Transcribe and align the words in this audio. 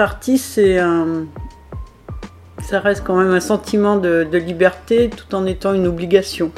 Artiste, 0.00 0.52
c'est 0.54 0.78
un. 0.78 1.26
Ça 2.62 2.80
reste 2.80 3.04
quand 3.04 3.16
même 3.16 3.32
un 3.32 3.40
sentiment 3.40 3.96
de, 3.96 4.26
liberté 4.32 5.10
tout 5.10 5.34
en 5.34 5.44
étant 5.44 5.74
une 5.74 5.86
obligation. 5.86 6.52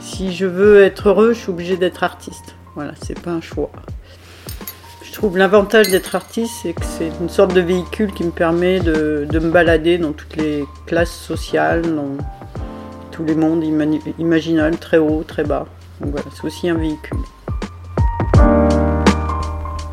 Si 0.00 0.34
je 0.34 0.44
veux 0.46 0.82
être 0.82 1.10
heureux, 1.10 1.34
je 1.34 1.38
suis 1.38 1.50
obligé 1.50 1.76
d'être 1.76 2.02
artiste. 2.02 2.56
Voilà, 2.74 2.92
c'est 3.00 3.18
pas 3.18 3.30
un 3.30 3.40
choix. 3.40 3.70
Je 5.04 5.12
trouve 5.12 5.38
l'avantage 5.38 5.88
d'être 5.88 6.16
artiste, 6.16 6.52
c'est 6.62 6.72
que 6.72 6.84
c'est 6.84 7.10
une 7.20 7.28
sorte 7.28 7.54
de 7.54 7.60
véhicule 7.60 8.12
qui 8.12 8.24
me 8.24 8.32
permet 8.32 8.80
de, 8.80 9.26
me 9.32 9.50
balader 9.50 9.96
dans 9.98 10.12
toutes 10.12 10.36
les 10.36 10.64
classes 10.86 11.16
sociales, 11.16 11.82
dans 11.82 12.16
tous 13.12 13.24
les 13.24 13.36
mondes 13.36 13.64
imaginables, 14.18 14.78
très 14.78 14.98
haut, 14.98 15.22
très 15.26 15.44
bas. 15.44 15.66
Donc 16.00 16.10
voilà, 16.10 16.26
c'est 16.34 16.44
aussi 16.44 16.68
un 16.68 16.76
véhicule. 16.76 17.18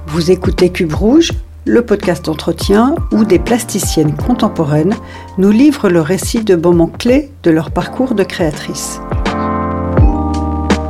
Vous 0.08 0.32
écoutez 0.32 0.72
Cube 0.72 0.94
Rouge, 0.94 1.32
le 1.66 1.86
podcast 1.86 2.26
d'entretien 2.26 2.96
où 3.12 3.24
des 3.24 3.40
plasticiennes 3.40 4.16
contemporaines 4.16 4.96
nous 5.38 5.52
livrent 5.52 5.90
le 5.90 6.02
récit 6.02 6.44
de 6.44 6.56
moments 6.56 6.88
clés 6.88 7.32
de 7.44 7.52
leur 7.52 7.72
parcours 7.72 8.16
de 8.16 8.24
créatrice. 8.24 9.00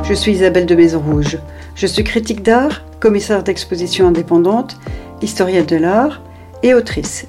Je 0.02 0.14
suis 0.14 0.32
Isabelle 0.32 0.66
de 0.66 0.74
Maison 0.74 1.00
Rouge. 1.00 1.38
Je 1.76 1.86
suis 1.86 2.04
critique 2.04 2.42
d'art, 2.42 2.82
commissaire 2.98 3.44
d'exposition 3.44 4.08
indépendante, 4.08 4.76
historienne 5.22 5.66
de 5.66 5.76
l'art 5.76 6.20
et 6.62 6.74
autrice. 6.74 7.26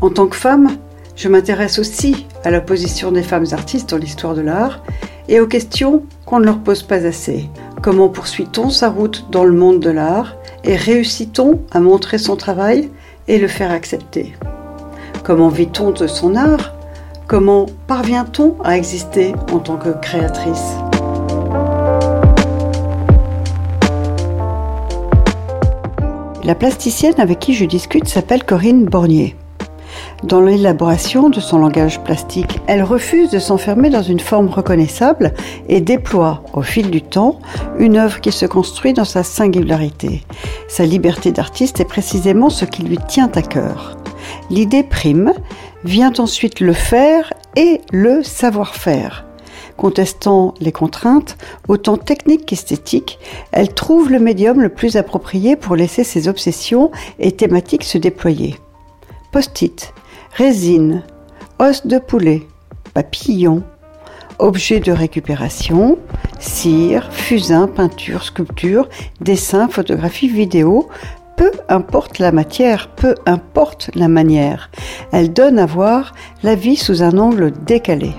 En 0.00 0.10
tant 0.10 0.26
que 0.26 0.36
femme, 0.36 0.76
je 1.16 1.28
m'intéresse 1.28 1.78
aussi 1.78 2.26
à 2.44 2.50
la 2.50 2.60
position 2.60 3.10
des 3.12 3.22
femmes 3.22 3.46
artistes 3.52 3.90
dans 3.90 3.98
l'histoire 3.98 4.34
de 4.34 4.40
l'art 4.40 4.82
et 5.28 5.40
aux 5.40 5.46
questions 5.46 6.04
qu'on 6.26 6.38
ne 6.38 6.44
leur 6.44 6.58
pose 6.58 6.82
pas 6.82 7.06
assez. 7.06 7.48
Comment 7.84 8.08
poursuit-on 8.08 8.70
sa 8.70 8.88
route 8.88 9.26
dans 9.30 9.44
le 9.44 9.52
monde 9.52 9.78
de 9.78 9.90
l'art 9.90 10.36
et 10.64 10.74
réussit-on 10.74 11.60
à 11.70 11.80
montrer 11.80 12.16
son 12.16 12.34
travail 12.34 12.88
et 13.28 13.36
le 13.36 13.46
faire 13.46 13.70
accepter? 13.70 14.32
Comment 15.22 15.50
vit-on 15.50 15.90
de 15.90 16.06
son 16.06 16.34
art? 16.34 16.72
Comment 17.26 17.66
parvient-on 17.86 18.54
à 18.64 18.78
exister 18.78 19.34
en 19.52 19.58
tant 19.58 19.76
que 19.76 19.90
créatrice? 20.00 20.64
La 26.42 26.54
plasticienne 26.54 27.20
avec 27.20 27.38
qui 27.38 27.52
je 27.52 27.66
discute 27.66 28.08
s'appelle 28.08 28.44
Corinne 28.44 28.86
Bornier. 28.86 29.36
Dans 30.22 30.40
l'élaboration 30.40 31.28
de 31.28 31.40
son 31.40 31.58
langage 31.58 32.00
plastique, 32.00 32.60
elle 32.66 32.82
refuse 32.82 33.30
de 33.30 33.38
s'enfermer 33.38 33.90
dans 33.90 34.02
une 34.02 34.20
forme 34.20 34.48
reconnaissable 34.48 35.34
et 35.68 35.80
déploie, 35.80 36.42
au 36.52 36.62
fil 36.62 36.90
du 36.90 37.02
temps, 37.02 37.38
une 37.78 37.96
œuvre 37.96 38.20
qui 38.20 38.32
se 38.32 38.46
construit 38.46 38.92
dans 38.92 39.04
sa 39.04 39.22
singularité. 39.22 40.24
Sa 40.68 40.84
liberté 40.84 41.32
d'artiste 41.32 41.80
est 41.80 41.84
précisément 41.84 42.50
ce 42.50 42.64
qui 42.64 42.82
lui 42.82 42.98
tient 43.08 43.30
à 43.34 43.42
cœur. 43.42 43.96
L'idée 44.50 44.82
prime, 44.82 45.32
vient 45.84 46.12
ensuite 46.18 46.60
le 46.60 46.72
faire 46.72 47.32
et 47.56 47.82
le 47.92 48.22
savoir-faire. 48.22 49.24
Contestant 49.76 50.54
les 50.60 50.72
contraintes, 50.72 51.36
autant 51.68 51.96
techniques 51.96 52.46
qu'esthétiques, 52.46 53.18
elle 53.52 53.74
trouve 53.74 54.10
le 54.10 54.18
médium 54.18 54.60
le 54.60 54.68
plus 54.68 54.96
approprié 54.96 55.56
pour 55.56 55.76
laisser 55.76 56.04
ses 56.04 56.28
obsessions 56.28 56.90
et 57.18 57.32
thématiques 57.32 57.84
se 57.84 57.98
déployer. 57.98 58.56
Post-it, 59.34 59.92
résine, 60.36 61.02
os 61.58 61.84
de 61.84 61.98
poulet, 61.98 62.46
papillon, 62.94 63.64
objets 64.38 64.78
de 64.78 64.92
récupération, 64.92 65.98
cire, 66.38 67.08
fusain, 67.10 67.66
peinture, 67.66 68.22
sculpture, 68.22 68.88
dessin, 69.20 69.66
photographie, 69.66 70.28
vidéo, 70.28 70.88
peu 71.36 71.50
importe 71.68 72.20
la 72.20 72.30
matière, 72.30 72.90
peu 72.94 73.16
importe 73.26 73.90
la 73.96 74.06
manière, 74.06 74.70
elle 75.10 75.32
donne 75.32 75.58
à 75.58 75.66
voir 75.66 76.12
la 76.44 76.54
vie 76.54 76.76
sous 76.76 77.02
un 77.02 77.18
angle 77.18 77.50
décalé. 77.66 78.12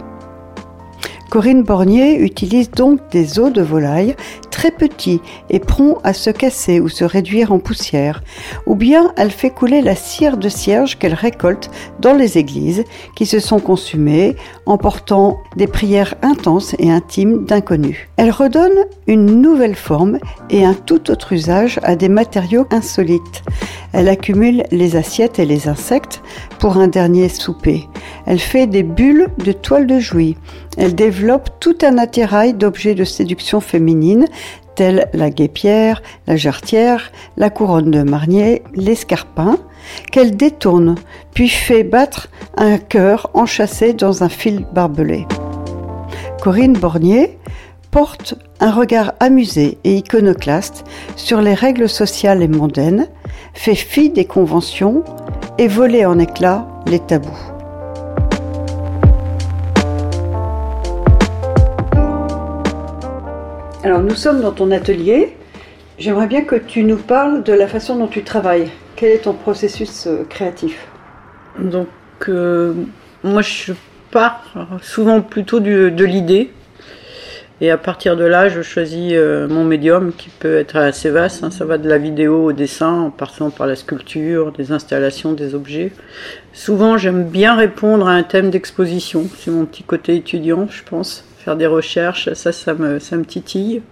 Corinne 1.30 1.64
Bornier 1.64 2.20
utilise 2.20 2.72
donc 2.72 3.00
des 3.12 3.40
os 3.40 3.54
de 3.54 3.62
volaille 3.62 4.16
très 4.56 4.72
petits 4.72 5.20
et 5.50 5.60
prompts 5.60 6.00
à 6.06 6.14
se 6.14 6.30
casser 6.30 6.80
ou 6.80 6.88
se 6.88 7.04
réduire 7.04 7.52
en 7.52 7.60
poussière, 7.60 8.24
ou 8.66 8.76
bien 8.76 9.12
elle 9.18 9.32
fait 9.32 9.50
couler 9.50 9.82
la 9.82 9.96
cire 9.96 10.38
de 10.38 10.48
cierge 10.48 10.98
qu'elle 10.98 11.14
récolte 11.14 11.70
dans 12.00 12.14
les 12.14 12.38
églises 12.38 12.86
qui 13.18 13.26
se 13.26 13.42
sont 13.42 13.60
consumées 13.60 14.38
en 14.66 14.78
portant 14.78 15.42
des 15.58 15.68
prières 15.68 16.16
intenses 16.22 16.74
et 16.80 16.90
intimes 16.90 17.44
d'inconnus. 17.44 18.08
Elle 18.16 18.32
redonne 18.32 18.86
une 19.08 19.42
nouvelle 19.42 19.76
forme 19.76 20.20
et 20.50 20.64
un 20.64 20.74
tout 20.74 21.12
autre 21.12 21.34
usage 21.34 21.82
à 21.84 21.98
des 21.98 22.08
matériaux 22.08 22.66
insolites. 22.72 23.44
Elle 23.92 24.08
accumule 24.08 24.64
les 24.72 24.96
assiettes 24.96 25.38
et 25.38 25.46
les 25.46 25.68
insectes 25.68 26.22
pour 26.60 26.78
un 26.78 26.88
dernier 26.88 27.28
souper. 27.28 27.88
Elle 28.26 28.40
fait 28.40 28.68
des 28.68 28.84
bulles 28.84 29.28
de 29.38 29.52
toile 29.52 29.86
de 29.86 30.00
jouy. 30.00 30.38
Elle 30.78 30.96
développe 30.96 31.50
tout 31.60 31.78
un 31.84 31.98
attirail 31.98 32.54
d'objets 32.54 32.96
de 32.96 33.04
séduction 33.04 33.62
féminine 33.62 34.28
tels 34.76 35.10
la 35.14 35.30
guépière, 35.30 36.02
la 36.28 36.36
jarretière, 36.36 37.12
la 37.38 37.50
couronne 37.50 37.92
de 37.92 38.04
marnier, 38.04 38.64
l'escarpin, 38.74 39.58
qu'elle 40.12 40.36
détourne, 40.36 40.96
puis 41.34 41.50
fait 41.50 41.84
battre 41.84 42.30
un 42.58 42.78
cœur 42.78 43.30
enchâssé 43.34 43.94
dans 43.94 44.24
un 44.24 44.30
fil 44.30 44.66
barbelé. 44.74 45.26
Corinne 46.42 46.74
Bornier 46.74 47.38
porte 47.92 48.36
un 48.60 48.72
regard 48.72 49.14
amusé 49.20 49.78
et 49.84 49.96
iconoclaste 49.96 50.84
sur 51.16 51.42
les 51.42 51.54
règles 51.54 51.90
sociales 51.90 52.44
et 52.44 52.48
mondaines, 52.48 53.08
fait 53.54 53.76
fi 53.76 54.10
des 54.10 54.26
conventions 54.26 55.04
et 55.58 55.68
voler 55.68 56.06
en 56.06 56.20
éclats 56.20 56.68
les 56.86 57.00
tabous. 57.00 57.55
Alors 63.86 64.02
nous 64.02 64.16
sommes 64.16 64.42
dans 64.42 64.52
ton 64.52 64.72
atelier. 64.72 65.38
J'aimerais 66.00 66.26
bien 66.26 66.42
que 66.42 66.56
tu 66.56 66.82
nous 66.82 66.98
parles 66.98 67.44
de 67.44 67.54
la 67.54 67.68
façon 67.68 67.96
dont 67.96 68.08
tu 68.08 68.24
travailles. 68.24 68.72
Quel 68.96 69.12
est 69.12 69.20
ton 69.20 69.34
processus 69.34 70.08
euh, 70.08 70.24
créatif? 70.28 70.88
Donc, 71.60 71.88
euh, 72.28 72.74
moi, 73.24 73.44
je 73.44 73.74
pars 74.10 74.42
souvent 74.82 75.22
plutôt 75.22 75.60
de 75.60 76.04
l'idée. 76.04 76.50
Et 77.62 77.70
à 77.70 77.78
partir 77.78 78.18
de 78.18 78.24
là, 78.24 78.50
je 78.50 78.64
choisis 78.64 79.12
euh, 79.14 79.48
mon 79.48 79.64
médium 79.64 80.14
qui 80.18 80.30
peut 80.30 80.58
être 80.58 80.78
assez 80.78 81.12
vaste. 81.12 81.44
hein. 81.44 81.52
Ça 81.52 81.64
va 81.64 81.78
de 81.78 81.88
la 81.88 82.00
vidéo 82.00 82.46
au 82.46 82.54
dessin, 82.54 82.92
en 82.92 83.12
passant 83.12 83.52
par 83.52 83.68
la 83.68 83.76
sculpture, 83.76 84.52
des 84.52 84.72
installations, 84.72 85.34
des 85.34 85.54
objets. 85.54 85.92
Souvent, 86.54 86.98
j'aime 86.98 87.26
bien 87.26 87.56
répondre 87.56 88.08
à 88.08 88.14
un 88.14 88.24
thème 88.24 88.50
d'exposition. 88.50 89.28
C'est 89.38 89.52
mon 89.52 89.66
petit 89.66 89.84
côté 89.84 90.16
étudiant, 90.16 90.68
je 90.72 90.82
pense. 90.82 91.24
Faire 91.46 91.56
des 91.56 91.68
recherches, 91.68 92.34
ça, 92.34 92.52
ça 92.52 92.74
me, 92.74 92.98
ça 92.98 93.18
me 93.18 93.24
titille. 93.24 93.84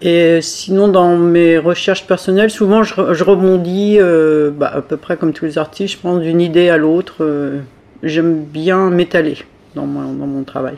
Et 0.00 0.40
sinon, 0.40 0.88
dans 0.88 1.18
mes 1.18 1.58
recherches 1.58 2.06
personnelles, 2.06 2.50
souvent 2.50 2.82
je, 2.82 2.94
re- 2.94 3.12
je 3.12 3.24
rebondis, 3.24 3.98
euh, 4.00 4.50
bah, 4.50 4.70
à 4.74 4.80
peu 4.80 4.96
près 4.96 5.18
comme 5.18 5.34
tous 5.34 5.44
les 5.44 5.58
artistes, 5.58 5.96
je 5.96 6.00
pense 6.00 6.22
d'une 6.22 6.40
idée 6.40 6.70
à 6.70 6.78
l'autre. 6.78 7.16
euh, 7.20 7.60
j'aime 8.02 8.42
bien 8.42 8.88
m'étaler 8.88 9.36
dans 9.74 9.84
mon, 9.84 10.14
dans 10.14 10.26
mon 10.26 10.44
travail. 10.44 10.76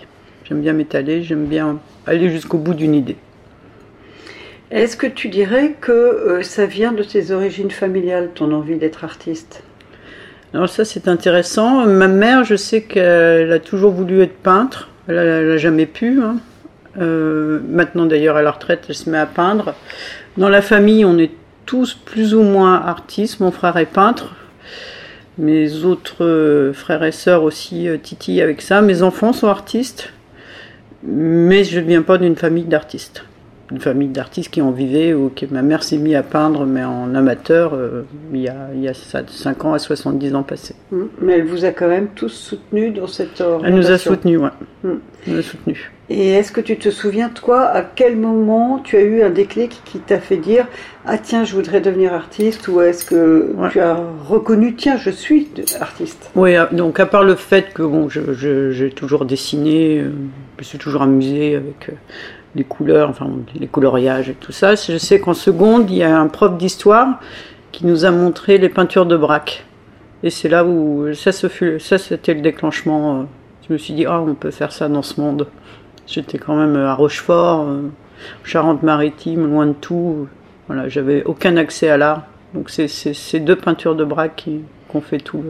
J'aime 0.48 0.62
bien 0.62 0.72
m'étaler, 0.72 1.22
j'aime 1.22 1.44
bien 1.44 1.78
aller 2.08 2.28
jusqu'au 2.28 2.58
bout 2.58 2.74
d'une 2.74 2.94
idée. 2.94 3.16
Est-ce 4.72 4.96
que 4.96 5.06
tu 5.06 5.28
dirais 5.28 5.76
que 5.80 5.92
euh, 5.92 6.42
ça 6.42 6.66
vient 6.66 6.90
de 6.90 7.04
tes 7.04 7.30
origines 7.30 7.70
familiales, 7.70 8.30
ton 8.34 8.50
envie 8.52 8.76
d'être 8.76 9.04
artiste? 9.04 9.62
Alors 10.52 10.68
ça, 10.68 10.84
c'est 10.84 11.06
intéressant. 11.06 11.86
Ma 11.86 12.08
mère, 12.08 12.42
je 12.42 12.56
sais 12.56 12.82
qu'elle 12.82 13.52
a 13.52 13.60
toujours 13.60 13.92
voulu 13.92 14.22
être 14.22 14.36
peintre. 14.42 14.88
Elle 15.08 15.48
n'a 15.48 15.56
jamais 15.56 15.86
pu. 15.86 16.20
hein. 16.22 16.36
Euh, 17.00 17.60
maintenant, 17.68 18.06
d'ailleurs, 18.06 18.36
à 18.36 18.42
la 18.42 18.50
retraite, 18.50 18.84
elle 18.88 18.94
se 18.94 19.08
met 19.08 19.18
à 19.18 19.26
peindre. 19.26 19.74
Dans 20.36 20.48
la 20.48 20.62
famille, 20.62 21.04
on 21.04 21.18
est 21.18 21.30
tous 21.66 21.94
plus 21.94 22.34
ou 22.34 22.42
moins 22.42 22.74
artistes. 22.74 23.40
Mon 23.40 23.50
frère 23.50 23.76
est 23.76 23.86
peintre. 23.86 24.34
Mes 25.38 25.84
autres 25.84 26.24
euh, 26.24 26.72
frères 26.72 27.04
et 27.04 27.12
sœurs 27.12 27.44
aussi 27.44 27.88
euh, 27.88 27.96
titillent 27.96 28.42
avec 28.42 28.60
ça. 28.60 28.82
Mes 28.82 29.02
enfants 29.02 29.32
sont 29.32 29.48
artistes. 29.48 30.12
Mais 31.04 31.62
je 31.64 31.78
ne 31.78 31.84
viens 31.86 32.02
pas 32.02 32.18
d'une 32.18 32.36
famille 32.36 32.64
d'artistes. 32.64 33.24
Une 33.70 33.80
famille 33.80 34.08
d'artistes 34.08 34.50
qui 34.50 34.62
en 34.62 34.70
vivaient 34.70 35.12
ou 35.12 35.30
que 35.34 35.44
ma 35.50 35.60
mère 35.60 35.82
s'est 35.82 35.98
mise 35.98 36.14
à 36.14 36.22
peindre, 36.22 36.64
mais 36.64 36.84
en 36.84 37.14
amateur, 37.14 37.74
euh, 37.74 38.02
il 38.32 38.40
y 38.40 38.48
a, 38.48 38.68
il 38.74 38.80
y 38.80 38.88
a 38.88 38.94
ça, 38.94 39.20
de 39.22 39.28
5 39.30 39.64
ans 39.66 39.72
à 39.74 39.78
70 39.78 40.34
ans 40.34 40.42
passés. 40.42 40.74
Hmm, 40.90 41.04
Mais 41.20 41.34
elle 41.34 41.44
vous 41.44 41.66
a 41.66 41.70
quand 41.72 41.88
même 41.88 42.08
tous 42.14 42.30
soutenus 42.30 42.94
dans 42.94 43.06
cette. 43.06 43.42
Elle 43.64 43.74
nous 43.74 43.90
a 43.90 43.98
soutenus, 43.98 44.40
ouais. 44.40 44.48
Mm. 44.84 44.88
Elle 45.26 45.32
nous 45.34 45.38
a 45.38 45.42
soutenus. 45.42 45.90
Et 46.10 46.28
est-ce 46.30 46.50
que 46.52 46.62
tu 46.62 46.78
te 46.78 46.88
souviens, 46.88 47.28
toi, 47.28 47.64
à 47.64 47.82
quel 47.82 48.16
moment 48.16 48.78
tu 48.82 48.96
as 48.96 49.02
eu 49.02 49.20
un 49.22 49.28
déclic 49.28 49.82
qui 49.84 49.98
t'a 49.98 50.18
fait 50.18 50.38
dire 50.38 50.66
Ah, 51.04 51.18
tiens, 51.18 51.44
je 51.44 51.54
voudrais 51.54 51.82
devenir 51.82 52.14
artiste 52.14 52.66
Ou 52.68 52.80
est-ce 52.80 53.04
que 53.04 53.52
Ouais. 53.58 53.68
tu 53.70 53.80
as 53.80 54.00
reconnu 54.26 54.74
Tiens, 54.74 54.96
je 54.96 55.10
suis 55.10 55.48
artiste 55.78 56.30
Oui, 56.34 56.56
euh, 56.56 56.64
donc 56.72 56.98
à 57.00 57.04
part 57.04 57.24
le 57.24 57.34
fait 57.34 57.74
que 57.74 57.82
bon, 57.82 58.08
j'ai 58.08 58.88
toujours 58.96 59.26
dessiné, 59.26 59.98
euh, 59.98 60.04
je 60.56 60.60
me 60.60 60.64
suis 60.64 60.78
toujours 60.78 61.02
amusée 61.02 61.56
avec 61.56 61.90
les 62.54 62.64
couleurs, 62.64 63.10
enfin 63.10 63.28
les 63.54 63.66
coloriages 63.66 64.30
et 64.30 64.34
tout 64.34 64.52
ça. 64.52 64.74
Je 64.74 64.98
sais 64.98 65.20
qu'en 65.20 65.34
seconde, 65.34 65.90
il 65.90 65.98
y 65.98 66.02
a 66.02 66.18
un 66.18 66.28
prof 66.28 66.56
d'histoire 66.56 67.20
qui 67.72 67.86
nous 67.86 68.04
a 68.04 68.10
montré 68.10 68.58
les 68.58 68.68
peintures 68.68 69.06
de 69.06 69.16
Braque. 69.16 69.64
Et 70.22 70.30
c'est 70.30 70.48
là 70.48 70.64
où 70.64 71.06
ça, 71.14 71.32
fut, 71.48 71.78
c'était 71.78 72.34
le 72.34 72.40
déclenchement. 72.40 73.26
Je 73.66 73.72
me 73.72 73.78
suis 73.78 73.94
dit, 73.94 74.06
ah, 74.06 74.20
on 74.20 74.34
peut 74.34 74.50
faire 74.50 74.72
ça 74.72 74.88
dans 74.88 75.02
ce 75.02 75.20
monde. 75.20 75.46
J'étais 76.06 76.38
quand 76.38 76.56
même 76.56 76.74
à 76.76 76.94
Rochefort, 76.94 77.66
Charente-Maritime, 78.42 79.48
loin 79.48 79.66
de 79.66 79.74
tout. 79.74 80.26
Voilà, 80.66 80.88
j'avais 80.88 81.22
aucun 81.24 81.56
accès 81.56 81.88
à 81.88 81.96
l'art. 81.96 82.24
Donc 82.54 82.70
c'est 82.70 82.88
ces 82.88 83.40
deux 83.40 83.56
peintures 83.56 83.94
de 83.94 84.04
bras 84.04 84.28
qui, 84.28 84.62
ont 84.94 85.00
fait 85.00 85.18
tout, 85.18 85.44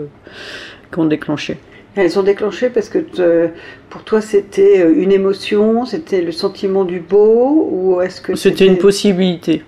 qui 0.93 0.99
ont 0.99 1.07
déclenché. 1.07 1.59
Elles 1.99 2.17
ont 2.17 2.23
déclenché 2.23 2.71
parce 2.71 2.89
que 2.89 3.51
pour 3.91 4.05
toi 4.05 4.21
c'était 4.21 4.83
euh, 4.83 5.03
une 5.03 5.11
émotion, 5.11 5.85
c'était 5.85 6.23
le 6.23 6.31
sentiment 6.31 6.85
du 6.85 7.01
beau 7.01 7.69
ou 7.73 8.01
est-ce 8.01 8.21
que 8.21 8.37
c'était 8.37 8.67
une 8.67 8.79
possibilité. 8.79 9.65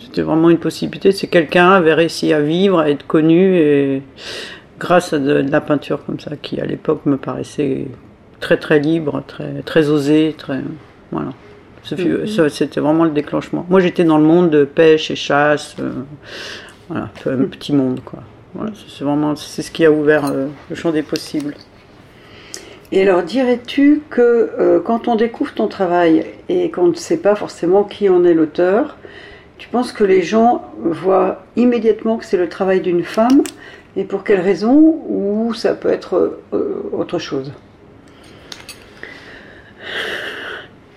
C'était 0.00 0.22
vraiment 0.22 0.50
une 0.50 0.58
possibilité. 0.58 1.12
C'est 1.12 1.28
quelqu'un 1.28 1.70
avait 1.70 1.94
réussi 1.94 2.32
à 2.32 2.40
vivre, 2.40 2.80
à 2.80 2.90
être 2.90 3.06
connu 3.06 3.56
et 3.56 4.02
grâce 4.80 5.12
à 5.12 5.20
de, 5.20 5.32
la 5.48 5.60
peinture 5.60 6.04
comme 6.04 6.18
ça 6.18 6.32
qui 6.42 6.60
à 6.60 6.66
l'époque 6.66 7.06
me 7.06 7.16
paraissait 7.16 7.86
très 8.40 8.56
très 8.56 8.80
libre, 8.80 9.22
très 9.28 9.62
très 9.64 9.90
osé, 9.90 10.34
très 10.36 10.60
voilà. 11.12 11.30
Mm-hmm. 11.86 12.48
C'était 12.48 12.80
vraiment 12.80 13.04
le 13.04 13.12
déclenchement. 13.12 13.64
Moi 13.70 13.78
j'étais 13.78 14.02
dans 14.02 14.18
le 14.18 14.24
monde 14.24 14.50
de 14.50 14.64
pêche 14.64 15.12
et 15.12 15.16
chasse, 15.16 15.76
euh, 15.78 15.92
voilà, 16.88 17.10
un 17.26 17.36
mm. 17.36 17.48
petit 17.48 17.72
monde 17.72 18.00
quoi. 18.04 18.24
C'est 18.88 19.04
vraiment 19.04 19.34
c'est 19.36 19.62
ce 19.62 19.70
qui 19.70 19.84
a 19.84 19.90
ouvert 19.90 20.26
euh, 20.26 20.46
le 20.70 20.76
champ 20.76 20.90
des 20.92 21.02
possibles. 21.02 21.54
Et 22.92 23.02
alors, 23.02 23.22
dirais-tu 23.22 24.02
que 24.08 24.20
euh, 24.20 24.80
quand 24.80 25.08
on 25.08 25.16
découvre 25.16 25.52
ton 25.52 25.66
travail 25.66 26.26
et 26.48 26.70
qu'on 26.70 26.88
ne 26.88 26.94
sait 26.94 27.16
pas 27.16 27.34
forcément 27.34 27.82
qui 27.82 28.08
en 28.08 28.24
est 28.24 28.34
l'auteur, 28.34 28.96
tu 29.58 29.68
penses 29.68 29.92
que 29.92 30.04
les 30.04 30.22
gens 30.22 30.62
voient 30.78 31.42
immédiatement 31.56 32.18
que 32.18 32.24
c'est 32.24 32.36
le 32.36 32.48
travail 32.48 32.80
d'une 32.80 33.02
femme 33.02 33.42
et 33.96 34.04
pour 34.04 34.22
quelle 34.22 34.40
raison 34.40 35.02
ou 35.08 35.54
ça 35.54 35.74
peut 35.74 35.88
être 35.90 36.38
euh, 36.52 36.88
autre 36.92 37.18
chose? 37.18 37.52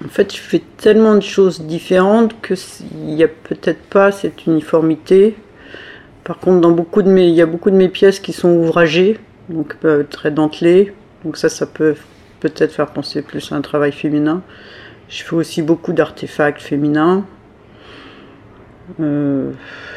En 0.05 0.09
fait, 0.09 0.35
je 0.35 0.39
fais 0.39 0.61
tellement 0.77 1.15
de 1.15 1.21
choses 1.21 1.61
différentes 1.61 2.39
que 2.41 2.53
il 2.93 3.15
n'y 3.15 3.23
a 3.23 3.27
peut-être 3.27 3.81
pas 3.89 4.11
cette 4.11 4.45
uniformité 4.45 5.35
par 6.27 6.39
contre, 6.39 6.59
dans 6.59 6.71
beaucoup 6.71 7.03
de 7.03 7.09
mes, 7.09 7.29
il 7.29 7.35
y 7.35 7.41
a 7.41 7.45
beaucoup 7.45 7.71
de 7.71 7.77
mes 7.77 7.87
pièces 7.87 8.19
qui 8.19 8.33
sont 8.33 8.49
ouvragées, 8.49 9.17
donc 9.47 9.77
euh, 9.85 10.03
très 10.03 10.29
dentelées. 10.29 10.93
Donc 11.23 11.37
ça, 11.37 11.47
ça 11.47 11.65
peut 11.65 11.95
peut-être 12.41 12.73
faire 12.73 12.87
penser 12.87 13.21
plus 13.21 13.49
à 13.53 13.55
un 13.55 13.61
travail 13.61 13.93
féminin. 13.93 14.41
Je 15.07 15.23
fais 15.23 15.37
aussi 15.37 15.61
beaucoup 15.61 15.93
d'artefacts 15.93 16.61
féminins. 16.61 17.25
Euh, 18.99 19.51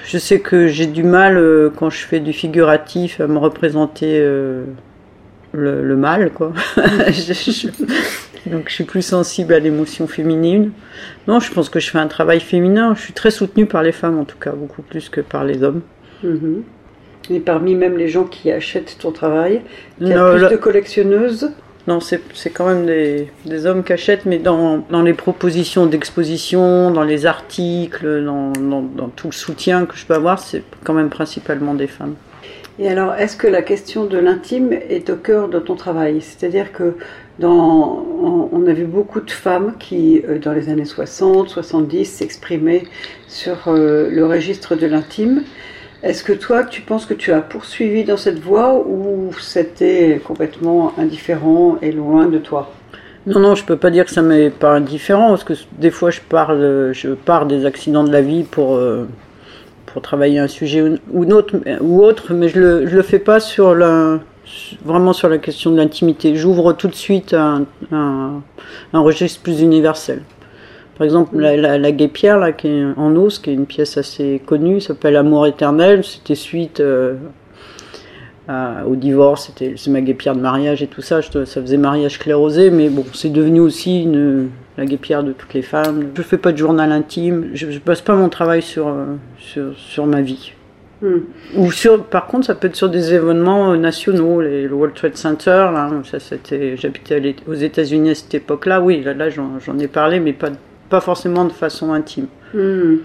je 0.04 0.18
sais 0.18 0.38
que 0.38 0.68
j'ai 0.68 0.86
du 0.86 1.02
mal 1.02 1.36
euh, 1.36 1.68
quand 1.74 1.90
je 1.90 1.98
fais 1.98 2.20
du 2.20 2.32
figuratif 2.32 3.20
à 3.20 3.26
me 3.26 3.38
représenter 3.38 4.20
le, 5.52 5.96
mal, 5.96 6.30
donc 8.46 8.68
je 8.68 8.72
suis 8.72 8.84
plus 8.84 9.02
sensible 9.02 9.52
à 9.52 9.58
l'émotion 9.58 10.06
féminine. 10.06 10.70
Non, 11.26 11.40
je 11.40 11.52
pense 11.52 11.68
que 11.68 11.80
je 11.80 11.90
fais 11.90 11.98
un 11.98 12.06
travail 12.06 12.38
féminin. 12.38 12.94
Je 12.94 13.00
suis 13.00 13.14
très 13.14 13.32
soutenue 13.32 13.66
par 13.66 13.82
les 13.82 13.90
femmes, 13.90 14.20
en 14.20 14.24
tout 14.24 14.38
cas, 14.38 14.52
beaucoup 14.52 14.82
plus 14.82 15.08
que 15.08 15.20
par 15.20 15.42
les 15.42 15.64
hommes. 15.64 15.82
Mhm. 16.22 16.62
Et 17.31 17.40
parmi 17.40 17.75
même 17.75 17.96
les 17.96 18.08
gens 18.08 18.25
qui 18.25 18.50
achètent 18.50 18.96
ton 18.99 19.12
travail, 19.12 19.62
il 20.00 20.08
y 20.08 20.12
a 20.12 20.32
plus 20.32 20.49
de 20.49 20.56
collectionneuses 20.56 21.50
Non, 21.87 22.00
c'est 22.00 22.50
quand 22.50 22.67
même 22.67 22.87
des, 22.87 23.28
des, 23.46 23.67
hommes 23.67 23.84
qui 23.84 23.93
achètent, 23.93 24.26
mais 24.26 24.38
dans, 24.38 24.84
dans 24.90 25.02
les 25.02 25.14
propositions 25.14 25.87
d'exposition, 25.87 26.90
dans 26.90 27.05
les 27.05 27.26
articles, 27.26 28.25
dans, 28.25 28.52
dans, 28.52 28.82
dans, 28.82 29.08
tout 29.08 29.28
le 29.28 29.32
soutien 29.32 29.87
que 29.87 29.96
je 29.96 30.06
peux 30.06 30.14
avoir, 30.14 30.38
c'est 30.38 30.62
quand 30.82 30.94
même 30.94 31.11
principalement 31.11 31.75
des 31.75 31.87
femmes. 31.87 32.14
Et 32.81 32.88
alors, 32.88 33.14
est-ce 33.14 33.37
que 33.37 33.46
la 33.46 33.61
question 33.61 34.06
de 34.06 34.16
l'intime 34.16 34.73
est 34.73 35.11
au 35.11 35.16
cœur 35.16 35.49
de 35.49 35.58
ton 35.58 35.75
travail? 35.75 36.23
C'est-à-dire 36.23 36.73
que 36.73 36.94
dans, 37.38 38.06
on 38.52 38.66
a 38.66 38.73
vu 38.73 38.84
beaucoup 38.84 39.20
de 39.20 39.31
femmes 39.31 39.75
qui, 39.78 40.23
euh, 40.26 40.38
dans 40.38 40.52
les 40.52 40.70
années 40.70 40.87
60, 40.87 41.50
70, 41.50 42.06
s'exprimaient 42.06 42.84
sur 43.28 43.69
euh, 43.69 44.08
le 44.11 44.25
registre 44.25 44.76
de 44.76 44.87
l'intime. 44.87 45.43
Est-ce 46.02 46.25
que 46.25 46.32
toi, 46.32 46.64
tu 46.64 46.81
penses 46.81 47.05
que 47.05 47.12
tu 47.12 47.31
as 47.32 47.43
poursuivi 47.43 48.05
dans 48.05 48.17
cette 48.17 48.38
voie 48.38 48.75
ou 48.75 49.32
c'était 49.38 50.20
complètement 50.25 50.94
indifférent 50.99 51.76
et 51.82 51.93
loin 51.93 52.26
de 52.26 52.38
toi? 52.38 52.73
Non, 53.26 53.38
non, 53.38 53.55
je 53.55 53.64
peux 53.64 53.76
pas 53.76 53.91
dire 53.91 54.06
que 54.06 54.11
ça 54.11 54.23
m'est 54.23 54.49
pas 54.49 54.73
indifférent 54.76 55.29
parce 55.29 55.44
que 55.44 55.52
des 55.79 55.91
fois 55.91 56.11
je 56.11 56.20
parle, 56.26 56.93
je 56.94 57.11
pars 57.11 57.44
des 57.44 57.67
accidents 57.67 58.02
de 58.02 58.11
la 58.11 58.23
vie 58.23 58.44
pour 58.44 58.76
euh, 58.76 59.06
pour 59.85 60.00
travailler 60.00 60.38
un 60.38 60.49
sujet 60.49 60.82
ou, 61.12 61.25
autre, 61.32 62.32
mais 62.32 62.49
je 62.49 62.58
le 62.58 62.85
le 62.87 63.02
fais 63.02 63.19
pas 63.19 63.38
sur 63.38 63.75
la 63.75 64.20
vraiment 64.87 65.12
sur 65.12 65.29
la 65.29 65.37
question 65.37 65.70
de 65.70 65.76
l'intimité. 65.76 66.35
J'ouvre 66.35 66.73
tout 66.73 66.88
de 66.88 66.94
suite 66.94 67.35
un 67.35 67.67
registre 68.94 69.43
plus 69.43 69.61
universel. 69.61 70.23
Par 71.00 71.06
exemple, 71.06 71.38
la, 71.38 71.56
la, 71.56 71.79
la 71.79 71.93
guépière, 71.93 72.38
là, 72.38 72.52
qui 72.52 72.69
est 72.69 72.85
en 72.99 73.17
os, 73.17 73.38
qui 73.38 73.49
est 73.49 73.55
une 73.55 73.64
pièce 73.64 73.97
assez 73.97 74.43
connue, 74.44 74.82
s'appelle 74.82 75.17
Amour 75.17 75.47
éternel. 75.47 76.05
C'était 76.05 76.35
suite 76.35 76.79
euh, 76.79 77.14
au 78.87 78.97
divorce, 78.97 79.47
c'était, 79.47 79.76
c'est 79.79 79.91
ma 79.91 80.02
guépière 80.02 80.37
de 80.37 80.43
mariage 80.43 80.82
et 80.82 80.88
tout 80.88 81.00
ça. 81.00 81.23
ça 81.23 81.47
faisait 81.47 81.79
mariage 81.79 82.19
clairosé, 82.19 82.70
mais 82.70 82.91
bon, 82.91 83.06
c'est 83.14 83.32
devenu 83.32 83.61
aussi 83.61 84.02
une, 84.02 84.50
la 84.76 84.85
guépière 84.85 85.25
de 85.25 85.32
toutes 85.32 85.55
les 85.55 85.62
femmes. 85.62 86.08
Je 86.14 86.20
fais 86.20 86.37
pas 86.37 86.52
de 86.52 86.58
journal 86.58 86.93
intime, 86.93 87.49
je, 87.55 87.64
ne 87.64 87.79
passe 87.79 88.02
pas 88.02 88.14
mon 88.14 88.29
travail 88.29 88.61
sur, 88.61 88.88
euh, 88.88 89.06
sur, 89.38 89.75
sur 89.79 90.05
ma 90.05 90.20
vie. 90.20 90.52
Hmm. 91.00 91.20
Ou 91.56 91.73
sur, 91.73 92.05
par 92.05 92.26
contre, 92.26 92.44
ça 92.44 92.55
peut 92.55 92.69
être 92.69 92.76
sur 92.76 92.91
des 92.91 93.14
événements 93.14 93.73
euh, 93.73 93.79
nationaux, 93.79 94.43
les, 94.43 94.64
le 94.64 94.75
World 94.75 94.94
Trade 94.94 95.17
Center. 95.17 95.70
Là, 95.73 95.91
ça, 96.05 96.20
c'était, 96.20 96.76
j'habitais 96.76 97.37
aux 97.49 97.55
États-Unis 97.55 98.11
à 98.11 98.14
cette 98.14 98.35
époque-là. 98.35 98.82
Oui, 98.82 99.02
là, 99.02 99.14
là 99.14 99.31
j'en, 99.31 99.58
j'en 99.64 99.79
ai 99.79 99.88
parlé, 99.88 100.20
mais 100.20 100.35
pas 100.35 100.50
pas 100.90 101.00
forcément 101.00 101.44
de 101.44 101.52
façon 101.52 101.92
intime. 101.92 102.26
Hmm. 102.52 102.96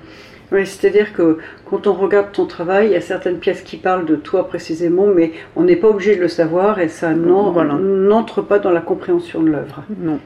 Oui, 0.52 0.66
c'est-à-dire 0.68 1.14
que 1.14 1.40
quand 1.70 1.88
on 1.88 1.94
regarde 1.94 2.32
ton 2.32 2.46
travail, 2.46 2.88
il 2.88 2.92
y 2.92 2.96
a 2.96 3.02
certaines 3.02 3.40
pièces 3.40 3.62
qui 3.62 3.78
parlent 3.78 4.06
de 4.06 4.16
toi 4.16 4.48
précisément, 4.48 5.08
mais 5.08 5.32
on 5.56 5.64
n'est 5.64 5.76
pas 5.76 5.88
obligé 5.88 6.16
de 6.16 6.22
le 6.22 6.28
savoir 6.28 6.80
et 6.80 6.88
ça 6.88 7.14
n'entre 7.14 8.42
pas 8.42 8.60
dans 8.60 8.72
la 8.72 8.82
compréhension 8.82 9.42
de 9.42 9.50
l'œuvre. 9.50 9.84
Non. 10.00 10.20